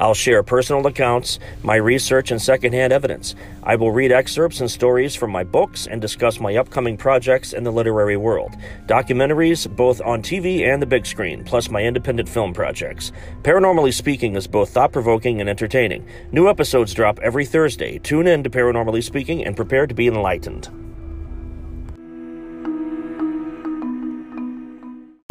I'll 0.00 0.14
share 0.14 0.42
personal 0.42 0.86
accounts, 0.86 1.38
my 1.62 1.76
research, 1.76 2.30
and 2.30 2.40
secondhand 2.40 2.92
evidence. 2.92 3.34
I 3.62 3.76
will 3.76 3.90
read 3.90 4.12
excerpts 4.12 4.60
and 4.60 4.70
stories 4.70 5.14
from 5.14 5.30
my 5.30 5.44
books 5.44 5.86
and 5.86 6.00
discuss 6.00 6.40
my 6.40 6.56
upcoming 6.56 6.96
projects 6.96 7.52
in 7.52 7.64
the 7.64 7.72
literary 7.72 8.16
world. 8.16 8.56
Documentaries, 8.86 9.68
both 9.74 10.00
on 10.02 10.22
TV 10.22 10.66
and 10.66 10.80
the 10.80 10.86
big 10.86 11.06
screen, 11.06 11.44
plus 11.44 11.70
my 11.70 11.82
independent 11.82 12.28
film 12.28 12.52
projects. 12.52 13.12
Paranormally 13.42 13.92
Speaking 13.92 14.36
is 14.36 14.46
both 14.46 14.70
thought 14.70 14.92
provoking 14.92 15.40
and 15.40 15.50
entertaining. 15.50 16.06
New 16.32 16.48
episodes 16.48 16.94
drop 16.94 17.18
every 17.20 17.44
Thursday. 17.44 17.98
Tune 17.98 18.26
in 18.26 18.42
to 18.44 18.50
Paranormally 18.50 19.02
Speaking 19.02 19.44
and 19.44 19.56
prepare 19.56 19.86
to 19.86 19.94
be 19.94 20.06
enlightened. 20.06 20.68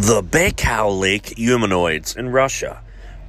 The 0.08 0.23
Baikal 0.23 0.99
Lake 0.99 1.38
humanoids 1.38 2.15
in 2.15 2.30
Russia. 2.30 2.82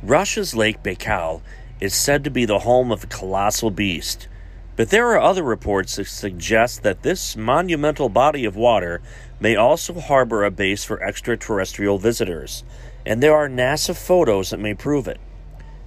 Russia's 0.03 0.55
Lake 0.55 0.81
Baikal 0.81 1.43
is 1.81 1.93
said 1.93 2.23
to 2.23 2.31
be 2.31 2.45
the 2.45 2.61
home 2.61 2.93
of 2.93 3.03
a 3.03 3.09
colossal 3.09 3.73
beast, 3.73 4.29
but 4.77 4.91
there 4.91 5.09
are 5.09 5.21
other 5.21 5.43
reports 5.43 5.97
that 5.97 6.07
suggest 6.07 6.85
that 6.85 7.03
this 7.03 7.37
monumental 7.37 8.09
body 8.09 8.45
of 8.45 8.55
water 8.55 9.03
may 9.41 9.57
also 9.57 9.99
harbor 9.99 10.45
a 10.45 10.53
base 10.53 10.85
for 10.85 11.03
extraterrestrial 11.03 11.99
visitors, 11.99 12.63
and 13.05 13.21
there 13.21 13.35
are 13.35 13.49
NASA 13.49 13.97
photos 13.97 14.51
that 14.51 14.61
may 14.61 14.73
prove 14.73 15.09
it. 15.09 15.19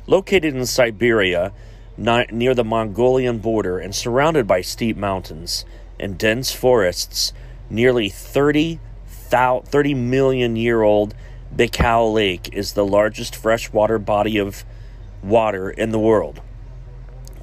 Located 0.08 0.56
in 0.58 0.66
Siberia, 0.66 1.54
near 1.98 2.54
the 2.54 2.66
Mongolian 2.66 3.38
border, 3.38 3.80
and 3.80 3.96
surrounded 3.96 4.46
by 4.46 4.60
steep 4.60 4.98
mountains 4.98 5.64
and 5.98 6.18
dense 6.18 6.52
forests, 6.52 7.32
nearly 7.70 8.10
30, 8.10 8.82
30 9.08 9.94
million 9.94 10.58
year 10.58 10.82
old 10.82 11.16
Baikal 11.56 12.14
Lake 12.14 12.50
is 12.54 12.74
the 12.74 12.86
largest 12.86 13.36
freshwater 13.36 14.00
body 14.00 14.38
of 14.38 14.64
water 15.22 15.70
in 15.70 15.92
the 15.92 16.00
world, 16.00 16.42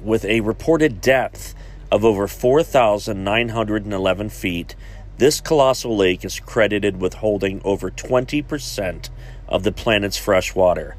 with 0.01 0.25
a 0.25 0.41
reported 0.41 0.99
depth 0.99 1.53
of 1.91 2.03
over 2.03 2.27
4,911 2.27 4.29
feet. 4.29 4.75
This 5.19 5.39
colossal 5.39 5.95
lake 5.95 6.25
is 6.25 6.39
credited 6.39 6.99
with 6.99 7.13
holding 7.15 7.61
over 7.63 7.91
20% 7.91 9.09
of 9.47 9.61
the 9.61 9.71
planet's 9.71 10.17
fresh 10.17 10.55
water 10.55 10.95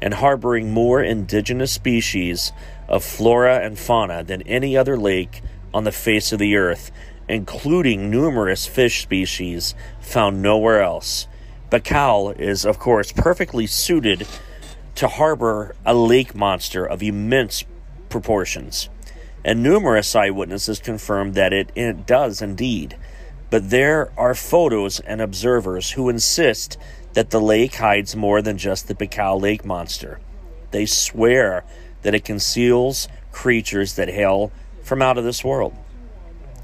and 0.00 0.14
harboring 0.14 0.70
more 0.70 1.02
indigenous 1.02 1.72
species 1.72 2.52
of 2.88 3.02
flora 3.02 3.58
and 3.58 3.76
fauna 3.76 4.22
than 4.22 4.42
any 4.42 4.76
other 4.76 4.96
lake 4.96 5.42
on 5.74 5.82
the 5.82 5.90
face 5.90 6.32
of 6.32 6.38
the 6.38 6.54
earth, 6.54 6.92
including 7.28 8.08
numerous 8.08 8.66
fish 8.66 9.02
species 9.02 9.74
found 10.00 10.40
nowhere 10.40 10.80
else. 10.80 11.26
Baikal 11.72 12.38
is, 12.38 12.66
of 12.66 12.78
course, 12.78 13.12
perfectly 13.12 13.66
suited 13.66 14.28
to 14.94 15.08
harbor 15.08 15.74
a 15.86 15.94
lake 15.94 16.34
monster 16.34 16.84
of 16.84 17.02
immense 17.02 17.64
proportions. 18.10 18.90
And 19.42 19.62
numerous 19.62 20.14
eyewitnesses 20.14 20.80
confirmed 20.80 21.34
that 21.34 21.54
it, 21.54 21.72
it 21.74 22.06
does 22.06 22.42
indeed. 22.42 22.98
But 23.48 23.70
there 23.70 24.12
are 24.18 24.34
photos 24.34 25.00
and 25.00 25.22
observers 25.22 25.92
who 25.92 26.10
insist 26.10 26.76
that 27.14 27.30
the 27.30 27.40
lake 27.40 27.76
hides 27.76 28.14
more 28.14 28.42
than 28.42 28.58
just 28.58 28.86
the 28.86 28.94
Baikal 28.94 29.40
Lake 29.40 29.64
monster. 29.64 30.20
They 30.72 30.84
swear 30.84 31.64
that 32.02 32.14
it 32.14 32.22
conceals 32.26 33.08
creatures 33.30 33.94
that 33.94 34.08
hail 34.10 34.52
from 34.82 35.00
out 35.00 35.16
of 35.16 35.24
this 35.24 35.42
world. 35.42 35.74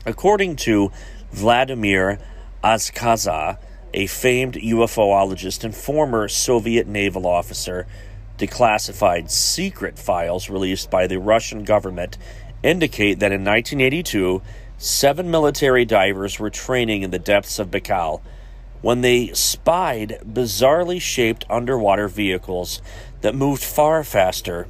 According 0.04 0.56
to 0.56 0.92
Vladimir 1.32 2.18
Azhazha, 2.62 3.58
a 3.94 4.06
famed 4.06 4.54
UFOologist 4.54 5.64
and 5.64 5.74
former 5.74 6.28
Soviet 6.28 6.86
naval 6.86 7.26
officer, 7.26 7.86
declassified 8.38 9.30
secret 9.30 9.98
files 9.98 10.48
released 10.48 10.90
by 10.90 11.06
the 11.06 11.18
Russian 11.18 11.64
government 11.64 12.16
indicate 12.62 13.18
that 13.20 13.32
in 13.32 13.44
1982, 13.44 14.42
seven 14.76 15.30
military 15.30 15.84
divers 15.84 16.38
were 16.38 16.50
training 16.50 17.02
in 17.02 17.10
the 17.10 17.18
depths 17.18 17.58
of 17.58 17.70
Baikal 17.70 18.20
when 18.80 19.00
they 19.00 19.32
spied 19.32 20.20
bizarrely 20.24 21.00
shaped 21.00 21.44
underwater 21.50 22.06
vehicles 22.06 22.80
that 23.22 23.34
moved 23.34 23.62
far 23.62 24.04
faster 24.04 24.68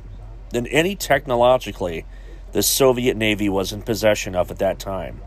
than 0.50 0.66
any 0.68 0.96
technologically 0.96 2.06
the 2.52 2.62
Soviet 2.62 3.16
Navy 3.16 3.48
was 3.48 3.72
in 3.72 3.82
possession 3.82 4.34
of 4.34 4.50
at 4.50 4.58
that 4.58 4.78
time. 4.78 5.20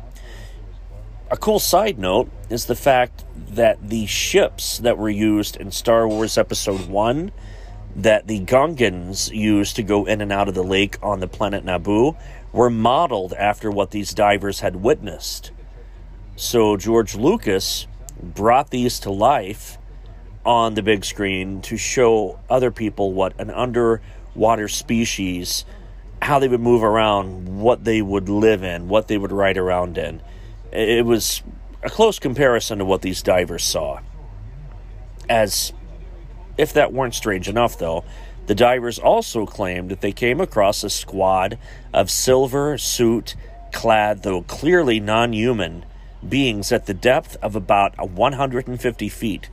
A 1.31 1.37
cool 1.37 1.59
side 1.59 1.97
note 1.97 2.29
is 2.49 2.65
the 2.65 2.75
fact 2.75 3.23
that 3.51 3.87
the 3.87 4.05
ships 4.05 4.79
that 4.79 4.97
were 4.97 5.09
used 5.09 5.55
in 5.55 5.71
Star 5.71 6.05
Wars 6.05 6.37
Episode 6.37 6.89
1 6.89 7.31
that 7.95 8.27
the 8.27 8.41
Gungans 8.41 9.33
used 9.33 9.77
to 9.77 9.83
go 9.83 10.03
in 10.03 10.19
and 10.19 10.33
out 10.33 10.49
of 10.49 10.55
the 10.55 10.61
lake 10.61 10.97
on 11.01 11.21
the 11.21 11.29
planet 11.29 11.63
Naboo 11.63 12.17
were 12.51 12.69
modeled 12.69 13.31
after 13.31 13.71
what 13.71 13.91
these 13.91 14.13
divers 14.13 14.59
had 14.59 14.75
witnessed. 14.75 15.51
So 16.35 16.75
George 16.75 17.15
Lucas 17.15 17.87
brought 18.21 18.69
these 18.69 18.99
to 18.99 19.09
life 19.09 19.77
on 20.45 20.73
the 20.73 20.83
big 20.83 21.05
screen 21.05 21.61
to 21.61 21.77
show 21.77 22.41
other 22.49 22.71
people 22.71 23.13
what 23.13 23.39
an 23.39 23.51
underwater 23.51 24.67
species, 24.67 25.63
how 26.21 26.39
they 26.39 26.49
would 26.49 26.59
move 26.59 26.83
around, 26.83 27.61
what 27.61 27.85
they 27.85 28.01
would 28.01 28.27
live 28.27 28.65
in, 28.65 28.89
what 28.89 29.07
they 29.07 29.17
would 29.17 29.31
ride 29.31 29.57
around 29.57 29.97
in. 29.97 30.21
It 30.71 31.05
was 31.05 31.43
a 31.83 31.89
close 31.89 32.19
comparison 32.19 32.79
to 32.79 32.85
what 32.85 33.01
these 33.01 33.21
divers 33.21 33.63
saw. 33.63 33.99
As 35.29 35.73
if 36.57 36.73
that 36.73 36.93
weren't 36.93 37.15
strange 37.15 37.49
enough, 37.49 37.77
though, 37.77 38.03
the 38.47 38.55
divers 38.55 38.99
also 38.99 39.45
claimed 39.45 39.89
that 39.89 40.01
they 40.01 40.11
came 40.11 40.41
across 40.41 40.83
a 40.83 40.89
squad 40.89 41.57
of 41.93 42.09
silver 42.09 42.77
suit 42.77 43.35
clad, 43.71 44.23
though 44.23 44.41
clearly 44.43 44.99
non 44.99 45.33
human, 45.33 45.85
beings 46.27 46.71
at 46.71 46.85
the 46.85 46.93
depth 46.93 47.37
of 47.41 47.55
about 47.55 47.97
150 47.97 49.09
feet. 49.09 49.49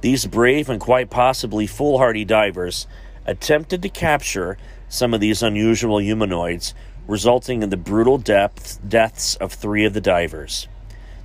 These 0.00 0.26
brave 0.26 0.68
and 0.68 0.80
quite 0.80 1.10
possibly 1.10 1.66
foolhardy 1.66 2.24
divers 2.24 2.86
attempted 3.26 3.82
to 3.82 3.88
capture 3.88 4.56
some 4.88 5.14
of 5.14 5.20
these 5.20 5.42
unusual 5.42 5.98
humanoids, 5.98 6.74
resulting 7.06 7.62
in 7.62 7.70
the 7.70 7.76
brutal 7.76 8.18
depth, 8.18 8.78
deaths 8.86 9.36
of 9.36 9.52
three 9.52 9.84
of 9.84 9.94
the 9.94 10.00
divers. 10.00 10.68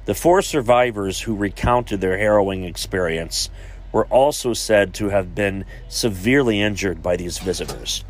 The 0.05 0.13
four 0.13 0.41
survivors 0.41 1.21
who 1.21 1.35
recounted 1.35 2.01
their 2.01 2.17
harrowing 2.17 2.63
experience 2.63 3.49
were 3.91 4.05
also 4.05 4.53
said 4.53 4.93
to 4.95 5.09
have 5.09 5.33
been 5.33 5.65
severely 5.87 6.61
injured 6.61 7.01
by 7.01 7.15
these 7.15 7.37
visitors. 7.37 8.03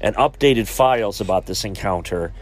And 0.00 0.14
updated 0.16 0.68
files 0.68 1.20
about 1.20 1.46
this 1.46 1.64
encounter 1.64 2.32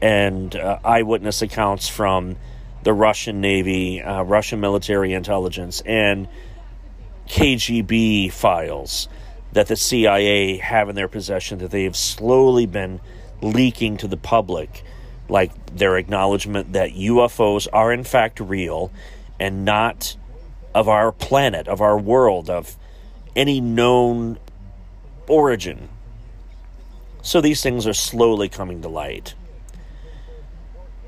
and 0.00 0.54
uh, 0.54 0.78
eyewitness 0.84 1.42
accounts 1.42 1.88
from 1.88 2.36
the 2.82 2.92
Russian 2.92 3.40
Navy, 3.40 4.00
uh, 4.00 4.22
Russian 4.22 4.60
military 4.60 5.12
intelligence, 5.12 5.82
and 5.84 6.28
KGB 7.26 8.30
files 8.30 9.08
that 9.52 9.66
the 9.68 9.76
CIA 9.76 10.58
have 10.58 10.88
in 10.88 10.94
their 10.94 11.08
possession 11.08 11.58
that 11.58 11.70
they 11.70 11.84
have 11.84 11.96
slowly 11.96 12.66
been 12.66 13.00
leaking 13.42 13.96
to 13.98 14.08
the 14.08 14.16
public, 14.16 14.84
like 15.28 15.52
their 15.76 15.96
acknowledgement 15.96 16.72
that 16.72 16.90
UFOs 16.90 17.68
are 17.72 17.92
in 17.92 18.04
fact 18.04 18.40
real 18.40 18.90
and 19.38 19.64
not 19.64 20.16
of 20.74 20.88
our 20.88 21.12
planet, 21.12 21.68
of 21.68 21.80
our 21.80 21.98
world, 21.98 22.50
of 22.50 22.76
any 23.34 23.60
known 23.60 24.38
origin. 25.28 25.88
So 27.22 27.40
these 27.40 27.62
things 27.62 27.86
are 27.86 27.92
slowly 27.94 28.48
coming 28.48 28.82
to 28.82 28.88
light. 28.88 29.34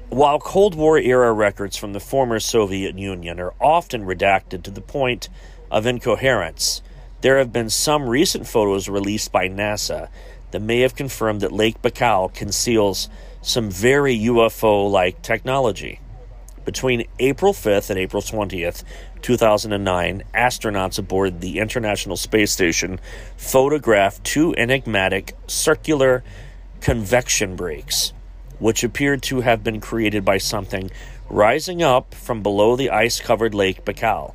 While 0.09 0.41
Cold 0.41 0.75
War 0.75 0.99
era 0.99 1.33
records 1.33 1.77
from 1.77 1.93
the 1.93 2.01
former 2.01 2.41
Soviet 2.41 2.99
Union 2.99 3.38
are 3.38 3.53
often 3.61 4.05
redacted 4.05 4.62
to 4.62 4.71
the 4.71 4.81
point 4.81 5.29
of 5.71 5.87
incoherence, 5.87 6.83
there 7.21 7.38
have 7.38 7.53
been 7.53 7.69
some 7.69 8.09
recent 8.09 8.47
photos 8.47 8.88
released 8.88 9.33
by 9.33 9.49
NASA 9.49 10.09
that 10.51 10.63
may 10.63 10.81
have 10.81 10.95
confirmed 10.95 11.41
that 11.41 11.53
Lake 11.53 11.81
Baikal 11.83 12.33
conceals 12.33 13.09
some 13.43 13.71
very 13.71 14.19
UFO 14.19 14.91
like 14.91 15.23
technology. 15.23 16.01
Between 16.65 17.07
April 17.19 17.53
5th 17.53 17.89
and 17.91 17.99
April 17.99 18.21
20th, 18.23 18.85
2009, 19.23 20.23
astronauts 20.35 20.99
aboard 20.99 21.41
the 21.41 21.59
International 21.59 22.17
Space 22.17 22.53
Station 22.53 23.01
photographed 23.37 24.23
two 24.25 24.55
enigmatic 24.57 25.35
circular 25.47 26.23
convection 26.81 27.57
breaks 27.57 28.13
which 28.59 28.85
appeared 28.85 29.23
to 29.23 29.41
have 29.41 29.63
been 29.63 29.81
created 29.81 30.25
by 30.25 30.39
something 30.39 30.91
rising 31.29 31.83
up 31.83 32.15
from 32.15 32.43
below 32.43 32.77
the 32.77 32.91
ice 32.91 33.21
covered 33.21 33.55
Lake 33.55 33.85
Baikal. 33.85 34.35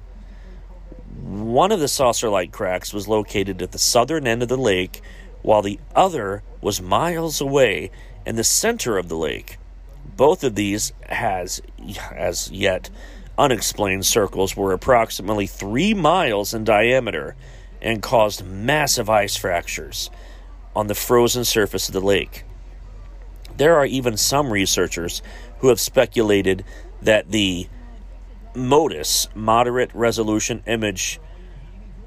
One 1.21 1.71
of 1.71 1.80
the 1.80 1.88
saucer 1.88 2.30
like 2.30 2.52
cracks 2.52 2.93
was 2.93 3.08
located 3.08 3.62
at 3.62 3.71
the 3.71 3.80
southern 3.80 4.28
end 4.28 4.43
of 4.43 4.49
the 4.49 4.58
lake, 4.58 5.02
while 5.43 5.62
the 5.62 5.79
other 5.95 6.41
was 6.62 6.82
miles 6.82 7.39
away 7.39 7.91
in 8.25 8.36
the 8.36 8.43
center 8.43 8.97
of 8.97 9.10
the 9.10 9.17
lake. 9.17 9.58
Both 10.15 10.43
of 10.43 10.56
these 10.56 10.91
has 11.08 11.62
as 12.12 12.49
yet 12.51 12.89
unexplained 13.38 14.06
circles 14.06 14.56
were 14.56 14.73
approximately 14.73 15.47
three 15.47 15.93
miles 15.93 16.53
in 16.53 16.63
diameter 16.63 17.36
and 17.82 18.01
caused 18.01 18.45
massive 18.45 19.10
ice 19.10 19.36
fractures 19.36 20.10
on 20.75 20.88
the 20.88 20.95
frozen 20.95 21.43
surface 21.43 21.89
of 21.89 21.93
the 21.93 22.01
lake. 22.01 22.45
There 23.58 23.75
are 23.75 23.86
even 23.86 24.17
some 24.17 24.51
researchers 24.51 25.21
who 25.60 25.67
have 25.67 25.79
speculated 25.79 26.63
that 27.01 27.32
the 27.32 27.67
MODIS, 28.56 29.27
Moderate 29.36 29.93
Resolution 29.93 30.63
Image 30.65 31.19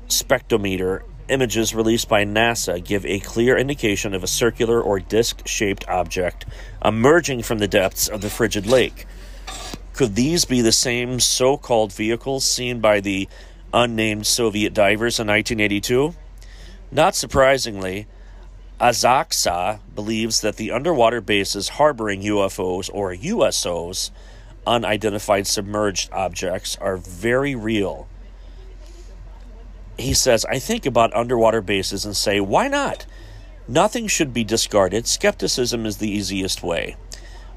Spectrometer, 0.09 1.03
images 1.29 1.75
released 1.75 2.09
by 2.09 2.25
NASA 2.25 2.83
give 2.83 3.05
a 3.07 3.21
clear 3.21 3.57
indication 3.57 4.15
of 4.15 4.23
a 4.23 4.29
circular 4.29 4.81
or 4.81 5.01
disc 5.01 5.47
shaped 5.47 5.87
object 5.89 6.47
emerging 6.85 7.43
from 7.43 7.59
the 7.59 7.69
depths 7.69 8.09
of 8.09 8.21
the 8.21 8.31
frigid 8.31 8.67
lake. 8.67 9.07
Could 9.93 10.15
these 10.15 10.45
be 10.45 10.61
the 10.61 10.73
same 10.73 11.21
so 11.21 11.57
called 11.57 11.93
vehicles 11.93 12.45
seen 12.45 12.81
by 12.81 13.01
the 13.01 13.29
unnamed 13.73 14.27
Soviet 14.27 14.75
divers 14.75 15.19
in 15.19 15.27
1982? 15.27 16.15
Not 16.91 17.15
surprisingly, 17.15 18.07
Azhazha 18.81 19.81
believes 19.95 20.43
that 20.43 20.57
the 20.57 20.71
underwater 20.71 21.23
bases 21.23 21.71
harboring 21.71 22.21
UFOs 22.23 22.91
or 22.93 23.15
USOs, 23.15 24.11
unidentified 24.67 25.47
submerged 25.47 26.13
objects, 26.13 26.77
are 26.77 26.99
very 26.99 27.55
real. 27.55 28.07
He 29.99 30.15
says, 30.15 30.45
I 30.45 30.59
think 30.59 30.87
about 30.87 31.15
underwater 31.15 31.61
bases 31.61 32.05
and 32.05 32.17
say, 32.17 32.41
why 32.41 32.69
not? 32.69 33.07
Nothing 33.69 34.07
should 34.07 34.33
be 34.33 34.45
discarded. 34.45 35.07
Skepticism 35.07 35.87
is 35.87 35.97
the 35.97 36.11
easiest 36.11 36.63
way. 36.63 36.97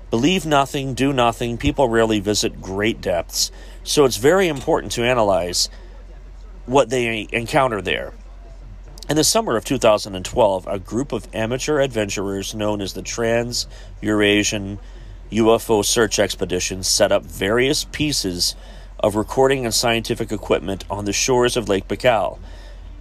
Believe 0.10 0.46
nothing, 0.46 0.96
do 0.96 1.14
nothing. 1.14 1.58
People 1.58 1.88
rarely 1.88 2.20
visit 2.20 2.62
great 2.62 3.00
depths, 3.00 3.52
so 3.84 4.06
it's 4.06 4.18
very 4.18 4.48
important 4.48 4.92
to 4.94 5.04
analyze 5.04 5.70
what 6.66 6.90
they 6.90 7.28
encounter 7.32 7.82
there. 7.82 8.14
In 9.08 9.16
the 9.16 9.24
summer 9.24 9.56
of 9.56 9.66
2012, 9.66 10.68
a 10.68 10.80
group 10.80 11.12
of 11.12 11.28
amateur 11.34 11.80
adventurers 11.80 12.56
known 12.56 12.82
as 12.82 12.94
the 12.94 13.02
Trans 13.02 13.68
Eurasian 14.02 14.80
UFO 15.32 15.86
Search 15.86 16.18
Expedition 16.18 16.84
set 16.84 17.12
up 17.12 17.24
various 17.24 17.86
pieces 17.86 18.56
of 19.00 19.16
recording 19.16 19.66
and 19.66 19.74
scientific 19.74 20.32
equipment 20.32 20.84
on 20.90 21.06
the 21.06 21.14
shores 21.14 21.56
of 21.56 21.70
Lake 21.70 21.88
Baikal 21.88 22.40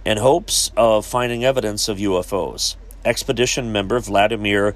in 0.05 0.17
hopes 0.17 0.71
of 0.77 1.05
finding 1.05 1.43
evidence 1.43 1.89
of 1.89 1.97
UFOs. 1.97 2.75
Expedition 3.03 3.71
member 3.71 3.99
Vladimir 3.99 4.75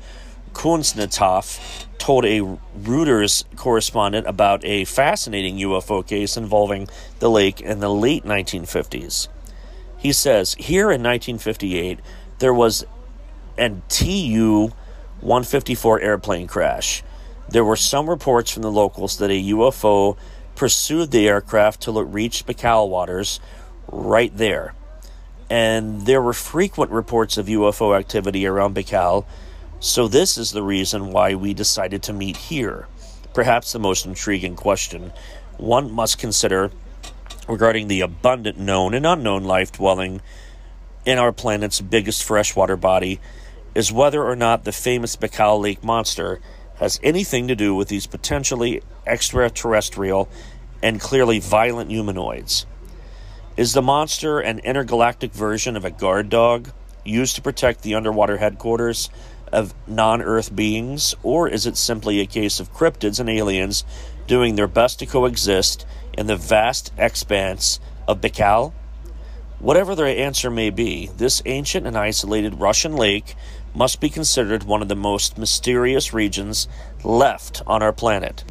Kuznetsov 0.53 1.85
told 1.97 2.25
a 2.25 2.41
Reuters 2.79 3.43
correspondent 3.55 4.27
about 4.27 4.63
a 4.65 4.85
fascinating 4.85 5.57
UFO 5.57 6.05
case 6.05 6.37
involving 6.37 6.87
the 7.19 7.29
lake 7.29 7.61
in 7.61 7.79
the 7.79 7.89
late 7.89 8.23
1950s. 8.23 9.27
He 9.97 10.11
says 10.11 10.55
here 10.59 10.91
in 10.91 11.01
1958 11.01 11.99
there 12.39 12.53
was 12.53 12.85
an 13.57 13.81
Tu 13.87 14.71
154 15.21 16.01
airplane 16.01 16.47
crash. 16.47 17.03
There 17.49 17.63
were 17.63 17.75
some 17.75 18.09
reports 18.09 18.51
from 18.51 18.63
the 18.63 18.71
locals 18.71 19.17
that 19.17 19.31
a 19.31 19.43
UFO 19.43 20.17
pursued 20.55 21.11
the 21.11 21.27
aircraft 21.27 21.81
till 21.81 21.99
it 21.99 22.03
reached 22.03 22.45
Baikal 22.45 22.89
waters 22.89 23.39
right 23.87 24.35
there. 24.35 24.73
And 25.49 26.05
there 26.05 26.21
were 26.21 26.33
frequent 26.33 26.91
reports 26.91 27.37
of 27.37 27.47
UFO 27.47 27.97
activity 27.97 28.45
around 28.45 28.75
Baikal, 28.75 29.25
so 29.79 30.07
this 30.07 30.37
is 30.37 30.51
the 30.51 30.63
reason 30.63 31.11
why 31.11 31.35
we 31.35 31.53
decided 31.53 32.03
to 32.03 32.13
meet 32.13 32.37
here. 32.37 32.87
Perhaps 33.33 33.73
the 33.73 33.79
most 33.79 34.05
intriguing 34.05 34.55
question 34.55 35.11
one 35.57 35.91
must 35.91 36.17
consider 36.17 36.71
regarding 37.47 37.87
the 37.87 38.01
abundant 38.01 38.57
known 38.57 38.93
and 38.93 39.05
unknown 39.05 39.43
life 39.43 39.71
dwelling 39.71 40.21
in 41.05 41.17
our 41.17 41.31
planet's 41.31 41.81
biggest 41.81 42.23
freshwater 42.23 42.77
body 42.77 43.19
is 43.75 43.91
whether 43.91 44.23
or 44.23 44.35
not 44.35 44.63
the 44.63 44.71
famous 44.71 45.15
Baikal 45.15 45.61
Lake 45.61 45.83
monster 45.83 46.39
has 46.75 46.99
anything 47.03 47.47
to 47.47 47.55
do 47.55 47.75
with 47.75 47.87
these 47.87 48.07
potentially 48.07 48.81
extraterrestrial 49.05 50.29
and 50.81 50.99
clearly 50.99 51.39
violent 51.39 51.89
humanoids. 51.89 52.65
Is 53.55 53.73
the 53.73 53.81
monster 53.81 54.39
an 54.39 54.59
intergalactic 54.59 55.31
version 55.31 55.77
of 55.77 55.85
a 55.85 55.91
guard 55.91 56.29
dog 56.29 56.71
used 57.05 57.35
to 57.35 57.41
protect 57.41 57.81
the 57.81 57.95
underwater 57.95 58.37
headquarters 58.37 59.09
of 59.51 59.73
non 59.87 60.21
Earth 60.21 60.55
beings, 60.55 61.15
or 61.21 61.47
is 61.47 61.65
it 61.67 61.77
simply 61.77 62.19
a 62.19 62.25
case 62.25 62.59
of 62.59 62.73
cryptids 62.73 63.19
and 63.19 63.29
aliens 63.29 63.85
doing 64.25 64.55
their 64.55 64.67
best 64.67 64.99
to 64.99 65.05
coexist 65.05 65.85
in 66.17 66.27
the 66.27 66.35
vast 66.35 66.91
expanse 66.97 67.79
of 68.07 68.19
Baikal? 68.21 68.73
Whatever 69.59 69.95
their 69.95 70.07
answer 70.07 70.49
may 70.49 70.69
be, 70.69 71.09
this 71.15 71.41
ancient 71.45 71.87
and 71.87 71.97
isolated 71.97 72.59
Russian 72.59 72.95
lake 72.95 73.35
must 73.75 74.01
be 74.01 74.09
considered 74.09 74.63
one 74.63 74.81
of 74.81 74.87
the 74.87 74.95
most 74.95 75.37
mysterious 75.37 76.13
regions 76.13 76.67
left 77.03 77.61
on 77.65 77.81
our 77.81 77.93
planet. 77.93 78.43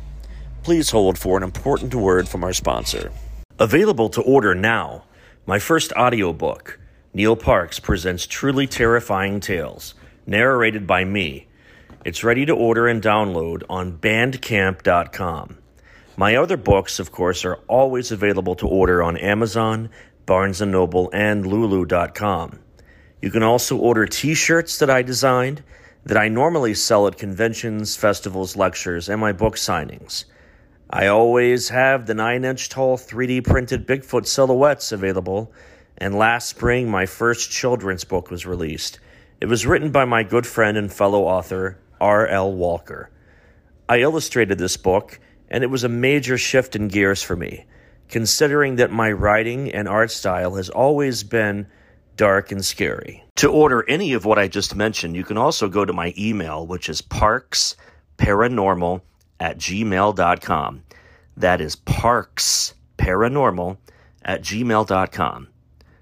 Please 0.62 0.90
hold 0.90 1.18
for 1.18 1.37
an 1.37 1.42
important 1.42 1.92
word 1.92 2.29
from 2.29 2.44
our 2.44 2.53
sponsor. 2.53 3.11
Available 3.59 4.09
to 4.11 4.22
order 4.22 4.55
now 4.55 5.03
My 5.44 5.59
first 5.59 5.92
audiobook, 5.94 6.79
Neal 7.12 7.35
Parks 7.35 7.81
Presents 7.81 8.27
Truly 8.27 8.68
Terrifying 8.68 9.40
Tales, 9.40 9.94
narrated 10.25 10.87
by 10.87 11.05
me. 11.05 11.48
It's 12.05 12.22
ready 12.22 12.46
to 12.46 12.55
order 12.55 12.87
and 12.87 13.03
download 13.03 13.64
on 13.68 13.98
bandcamp.com. 13.98 15.59
My 16.16 16.37
other 16.37 16.57
books, 16.57 17.01
of 17.01 17.11
course, 17.11 17.44
are 17.44 17.59
always 17.66 18.12
available 18.12 18.55
to 18.55 18.68
order 18.68 19.03
on 19.03 19.16
Amazon, 19.16 19.90
Barnes 20.27 20.61
& 20.61 20.62
Noble, 20.62 21.11
and 21.12 21.44
lulu.com. 21.44 22.61
You 23.20 23.31
can 23.33 23.42
also 23.42 23.77
order 23.77 24.07
t-shirts 24.07 24.79
that 24.79 24.90
I 24.90 25.03
designed 25.03 25.64
that 26.05 26.16
I 26.16 26.29
normally 26.29 26.75
sell 26.75 27.09
at 27.09 27.18
conventions, 27.18 27.96
festivals, 27.96 28.57
lectures, 28.57 29.09
and 29.09 29.20
my 29.20 29.33
book 29.33 29.57
signings. 29.57 30.25
I 30.94 31.07
always 31.07 31.70
have 31.70 32.05
the 32.05 32.12
9-inch 32.12 32.68
tall 32.68 32.98
3D 32.98 33.44
printed 33.44 33.87
Bigfoot 33.87 34.26
silhouettes 34.26 34.92
available, 34.92 35.50
and 35.96 36.14
last 36.14 36.50
spring 36.50 36.90
my 36.90 37.07
first 37.07 37.50
children's 37.50 38.05
book 38.05 38.31
was 38.31 38.44
released. 38.44 39.00
It 39.40 39.46
was 39.46 39.64
written 39.64 39.90
by 39.90 40.05
my 40.05 40.22
good 40.22 40.46
friend 40.46 40.76
and 40.76 40.92
fellow 40.92 41.24
author, 41.24 41.78
R.L. 41.98 42.52
Walker. 42.52 43.09
I 43.88 44.00
illustrated 44.00 44.59
this 44.59 44.76
book, 44.76 45.18
and 45.48 45.64
it 45.64 45.68
was 45.68 45.83
a 45.83 45.88
major 45.88 46.37
shift 46.37 46.76
in 46.76 46.88
gears 46.88 47.22
for 47.22 47.37
me, 47.37 47.64
considering 48.11 48.76
that 48.76 48.92
my 48.92 49.11
writing 49.11 49.72
and 49.72 49.88
art 49.88 50.11
style 50.11 50.57
has 50.57 50.68
always 50.68 51.22
been 51.22 51.68
dark 52.18 52.52
and 52.52 52.62
scary. 52.62 53.24
To 53.37 53.50
order 53.50 53.83
any 53.88 54.12
of 54.12 54.26
what 54.26 54.38
I 54.38 54.46
just 54.46 54.76
mentioned, 54.76 55.16
you 55.16 55.24
can 55.24 55.38
also 55.38 55.70
go 55.70 55.87
to 55.87 55.92
my 55.94 56.12
email, 56.18 56.66
which 56.66 56.90
is 56.90 57.00
parksparanormal 57.00 59.00
at 59.42 59.59
gmail.com. 59.59 60.85
That 61.37 61.61
is 61.61 61.74
parksparanormal 61.74 63.76
at 64.24 64.42
gmail.com. 64.42 65.48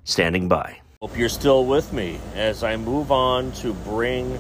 Standing 0.04 0.48
by. 0.48 0.80
Hope 1.00 1.16
you're 1.16 1.30
still 1.30 1.64
with 1.64 1.94
me 1.94 2.20
as 2.34 2.62
I 2.62 2.76
move 2.76 3.10
on 3.10 3.52
to 3.52 3.72
bring 3.72 4.38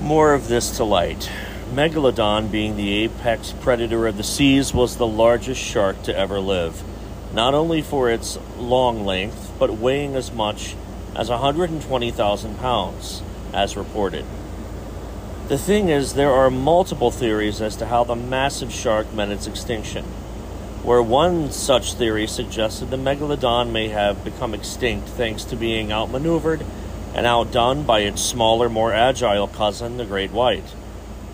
more 0.00 0.32
of 0.32 0.48
this 0.48 0.78
to 0.78 0.84
light. 0.84 1.30
Megalodon, 1.74 2.50
being 2.50 2.76
the 2.76 3.04
apex 3.04 3.52
predator 3.60 4.06
of 4.06 4.16
the 4.16 4.22
seas, 4.22 4.72
was 4.72 4.96
the 4.96 5.06
largest 5.06 5.60
shark 5.60 6.02
to 6.04 6.16
ever 6.16 6.40
live, 6.40 6.82
not 7.34 7.52
only 7.52 7.82
for 7.82 8.10
its 8.10 8.38
long 8.56 9.04
length, 9.04 9.52
but 9.58 9.74
weighing 9.74 10.14
as 10.14 10.32
much 10.32 10.74
as 11.14 11.28
120,000 11.28 12.58
pounds, 12.58 13.22
as 13.52 13.76
reported. 13.76 14.24
The 15.48 15.56
thing 15.56 15.88
is, 15.88 16.12
there 16.12 16.30
are 16.30 16.50
multiple 16.50 17.10
theories 17.10 17.62
as 17.62 17.74
to 17.76 17.86
how 17.86 18.04
the 18.04 18.14
massive 18.14 18.70
shark 18.70 19.14
met 19.14 19.30
its 19.30 19.46
extinction, 19.46 20.04
where 20.82 21.02
one 21.02 21.52
such 21.52 21.94
theory 21.94 22.26
suggested 22.26 22.90
the 22.90 22.98
megalodon 22.98 23.72
may 23.72 23.88
have 23.88 24.22
become 24.24 24.52
extinct 24.52 25.08
thanks 25.08 25.44
to 25.44 25.56
being 25.56 25.90
outmaneuvered 25.90 26.66
and 27.14 27.24
outdone 27.24 27.84
by 27.84 28.00
its 28.00 28.20
smaller, 28.20 28.68
more 28.68 28.92
agile 28.92 29.48
cousin, 29.48 29.96
the 29.96 30.04
great 30.04 30.32
white. 30.32 30.74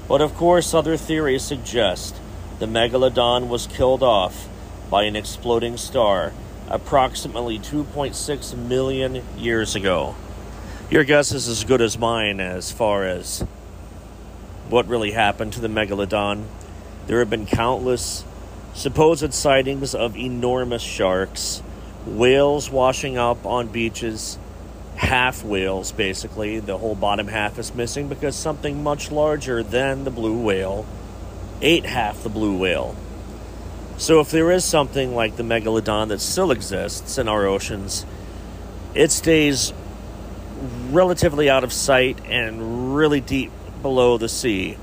But 0.07 0.21
of 0.21 0.37
course, 0.37 0.75
other 0.75 0.97
theories 0.97 1.43
suggest 1.43 2.15
the 2.61 2.67
megalodon 2.67 3.49
was 3.49 3.67
killed 3.67 4.05
off 4.05 4.49
by 4.91 5.03
an 5.03 5.17
exploding 5.17 5.77
star 5.77 6.33
approximately 6.69 7.59
2.6 7.59 8.57
million 8.57 9.25
years 9.37 9.75
ago. 9.75 10.15
Your 10.89 11.03
guess 11.03 11.33
is 11.33 11.49
as 11.49 11.65
good 11.65 11.81
as 11.81 11.99
mine 11.99 12.39
as 12.39 12.71
far 12.71 13.05
as 13.05 13.45
what 14.75 14.89
really 14.89 15.13
happened 15.13 15.53
to 15.53 15.61
the 15.61 15.69
megalodon. 15.69 16.45
There 17.07 17.21
have 17.21 17.31
been 17.31 17.47
countless 17.47 18.25
supposed 18.75 19.33
sightings 19.33 19.95
of 19.95 20.17
enormous 20.17 20.83
sharks, 20.83 21.63
whales 22.05 22.69
washing 22.73 23.17
up 23.17 23.47
on 23.47 23.69
beaches, 23.69 24.37
half 24.97 25.45
whales 25.45 25.93
basically. 25.93 26.59
The 26.59 26.77
whole 26.77 26.97
bottom 26.97 27.29
half 27.29 27.57
is 27.57 27.73
missing 27.73 28.09
because 28.09 28.35
something 28.35 28.83
much 28.83 29.13
larger 29.13 29.63
than 29.63 30.03
the 30.03 30.11
blue 30.11 30.43
whale 30.43 30.85
ate 31.63 31.87
half 31.87 32.25
the 32.25 32.29
blue 32.29 32.59
whale. 32.59 32.97
So, 33.97 34.19
if 34.19 34.33
there 34.33 34.51
is 34.51 34.65
something 34.65 35.15
like 35.15 35.37
the 35.37 35.45
megalodon 35.45 36.09
that 36.09 36.21
still 36.21 36.51
exists 36.51 37.17
in 37.17 37.29
our 37.29 37.47
oceans, 37.47 38.05
it 38.93 39.13
stays 39.13 39.73
relatively 40.91 41.49
out 41.49 41.63
of 41.63 41.73
sight 41.73 42.19
and 42.27 42.97
really 42.97 43.21
deep 43.21 43.53
below 43.85 44.17
the 44.17 44.31
sea, 44.31 44.79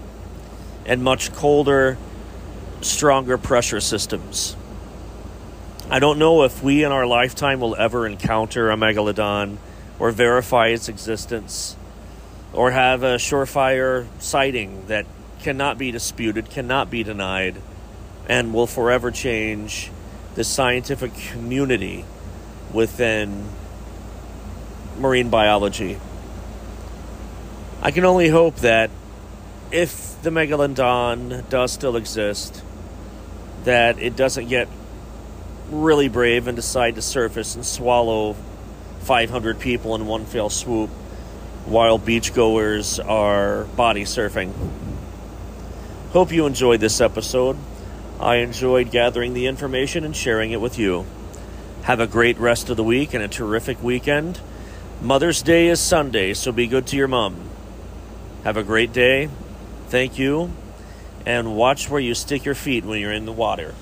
and 0.85 1.03
much 1.03 1.33
colder, 1.33 1.97
stronger 2.81 3.35
pressure 3.35 3.81
systems. 3.81 4.55
I 5.89 5.97
don't 5.97 6.19
know 6.19 6.43
if 6.43 6.61
we 6.61 6.83
in 6.83 6.91
our 6.91 7.07
lifetime 7.07 7.61
will 7.61 7.75
ever 7.75 8.05
encounter 8.05 8.69
a 8.69 8.75
megalodon 8.75 9.57
or 9.97 10.11
verify 10.11 10.67
its 10.67 10.87
existence 10.87 11.75
or 12.53 12.69
have 12.69 13.01
a 13.01 13.15
surefire 13.15 14.05
sighting 14.19 14.85
that 14.85 15.07
cannot 15.41 15.79
be 15.79 15.89
disputed, 15.89 16.51
cannot 16.51 16.91
be 16.91 17.01
denied 17.01 17.55
and 18.29 18.53
will 18.53 18.67
forever 18.67 19.09
change 19.09 19.89
the 20.35 20.43
scientific 20.43 21.11
community 21.31 22.05
within 22.71 23.49
marine 24.99 25.31
biology. 25.31 25.97
I 27.83 27.89
can 27.89 28.05
only 28.05 28.29
hope 28.29 28.57
that 28.57 28.91
if 29.71 30.21
the 30.21 30.29
megalodon 30.29 31.49
does 31.49 31.71
still 31.71 31.95
exist, 31.95 32.61
that 33.63 33.97
it 33.97 34.15
doesn't 34.15 34.49
get 34.49 34.67
really 35.71 36.07
brave 36.07 36.47
and 36.47 36.55
decide 36.55 36.93
to 36.95 37.01
surface 37.01 37.55
and 37.55 37.65
swallow 37.65 38.35
500 38.99 39.59
people 39.59 39.95
in 39.95 40.05
one 40.05 40.25
fell 40.25 40.51
swoop 40.51 40.91
while 41.65 41.97
beachgoers 41.97 43.03
are 43.03 43.63
body 43.63 44.03
surfing. 44.03 44.53
Hope 46.11 46.31
you 46.31 46.45
enjoyed 46.45 46.81
this 46.81 47.01
episode. 47.01 47.57
I 48.19 48.37
enjoyed 48.37 48.91
gathering 48.91 49.33
the 49.33 49.47
information 49.47 50.03
and 50.03 50.15
sharing 50.15 50.51
it 50.51 50.61
with 50.61 50.77
you. 50.77 51.07
Have 51.83 51.99
a 51.99 52.05
great 52.05 52.37
rest 52.37 52.69
of 52.69 52.77
the 52.77 52.83
week 52.83 53.15
and 53.15 53.23
a 53.23 53.27
terrific 53.27 53.81
weekend. 53.81 54.39
Mother's 55.01 55.41
Day 55.41 55.67
is 55.67 55.79
Sunday, 55.79 56.35
so 56.35 56.51
be 56.51 56.67
good 56.67 56.85
to 56.87 56.95
your 56.95 57.07
mom. 57.07 57.50
Have 58.43 58.57
a 58.57 58.63
great 58.63 58.91
day. 58.91 59.29
Thank 59.87 60.17
you. 60.17 60.51
And 61.25 61.55
watch 61.55 61.89
where 61.89 62.01
you 62.01 62.15
stick 62.15 62.43
your 62.43 62.55
feet 62.55 62.83
when 62.83 62.99
you're 62.99 63.11
in 63.11 63.25
the 63.25 63.31
water. 63.31 63.75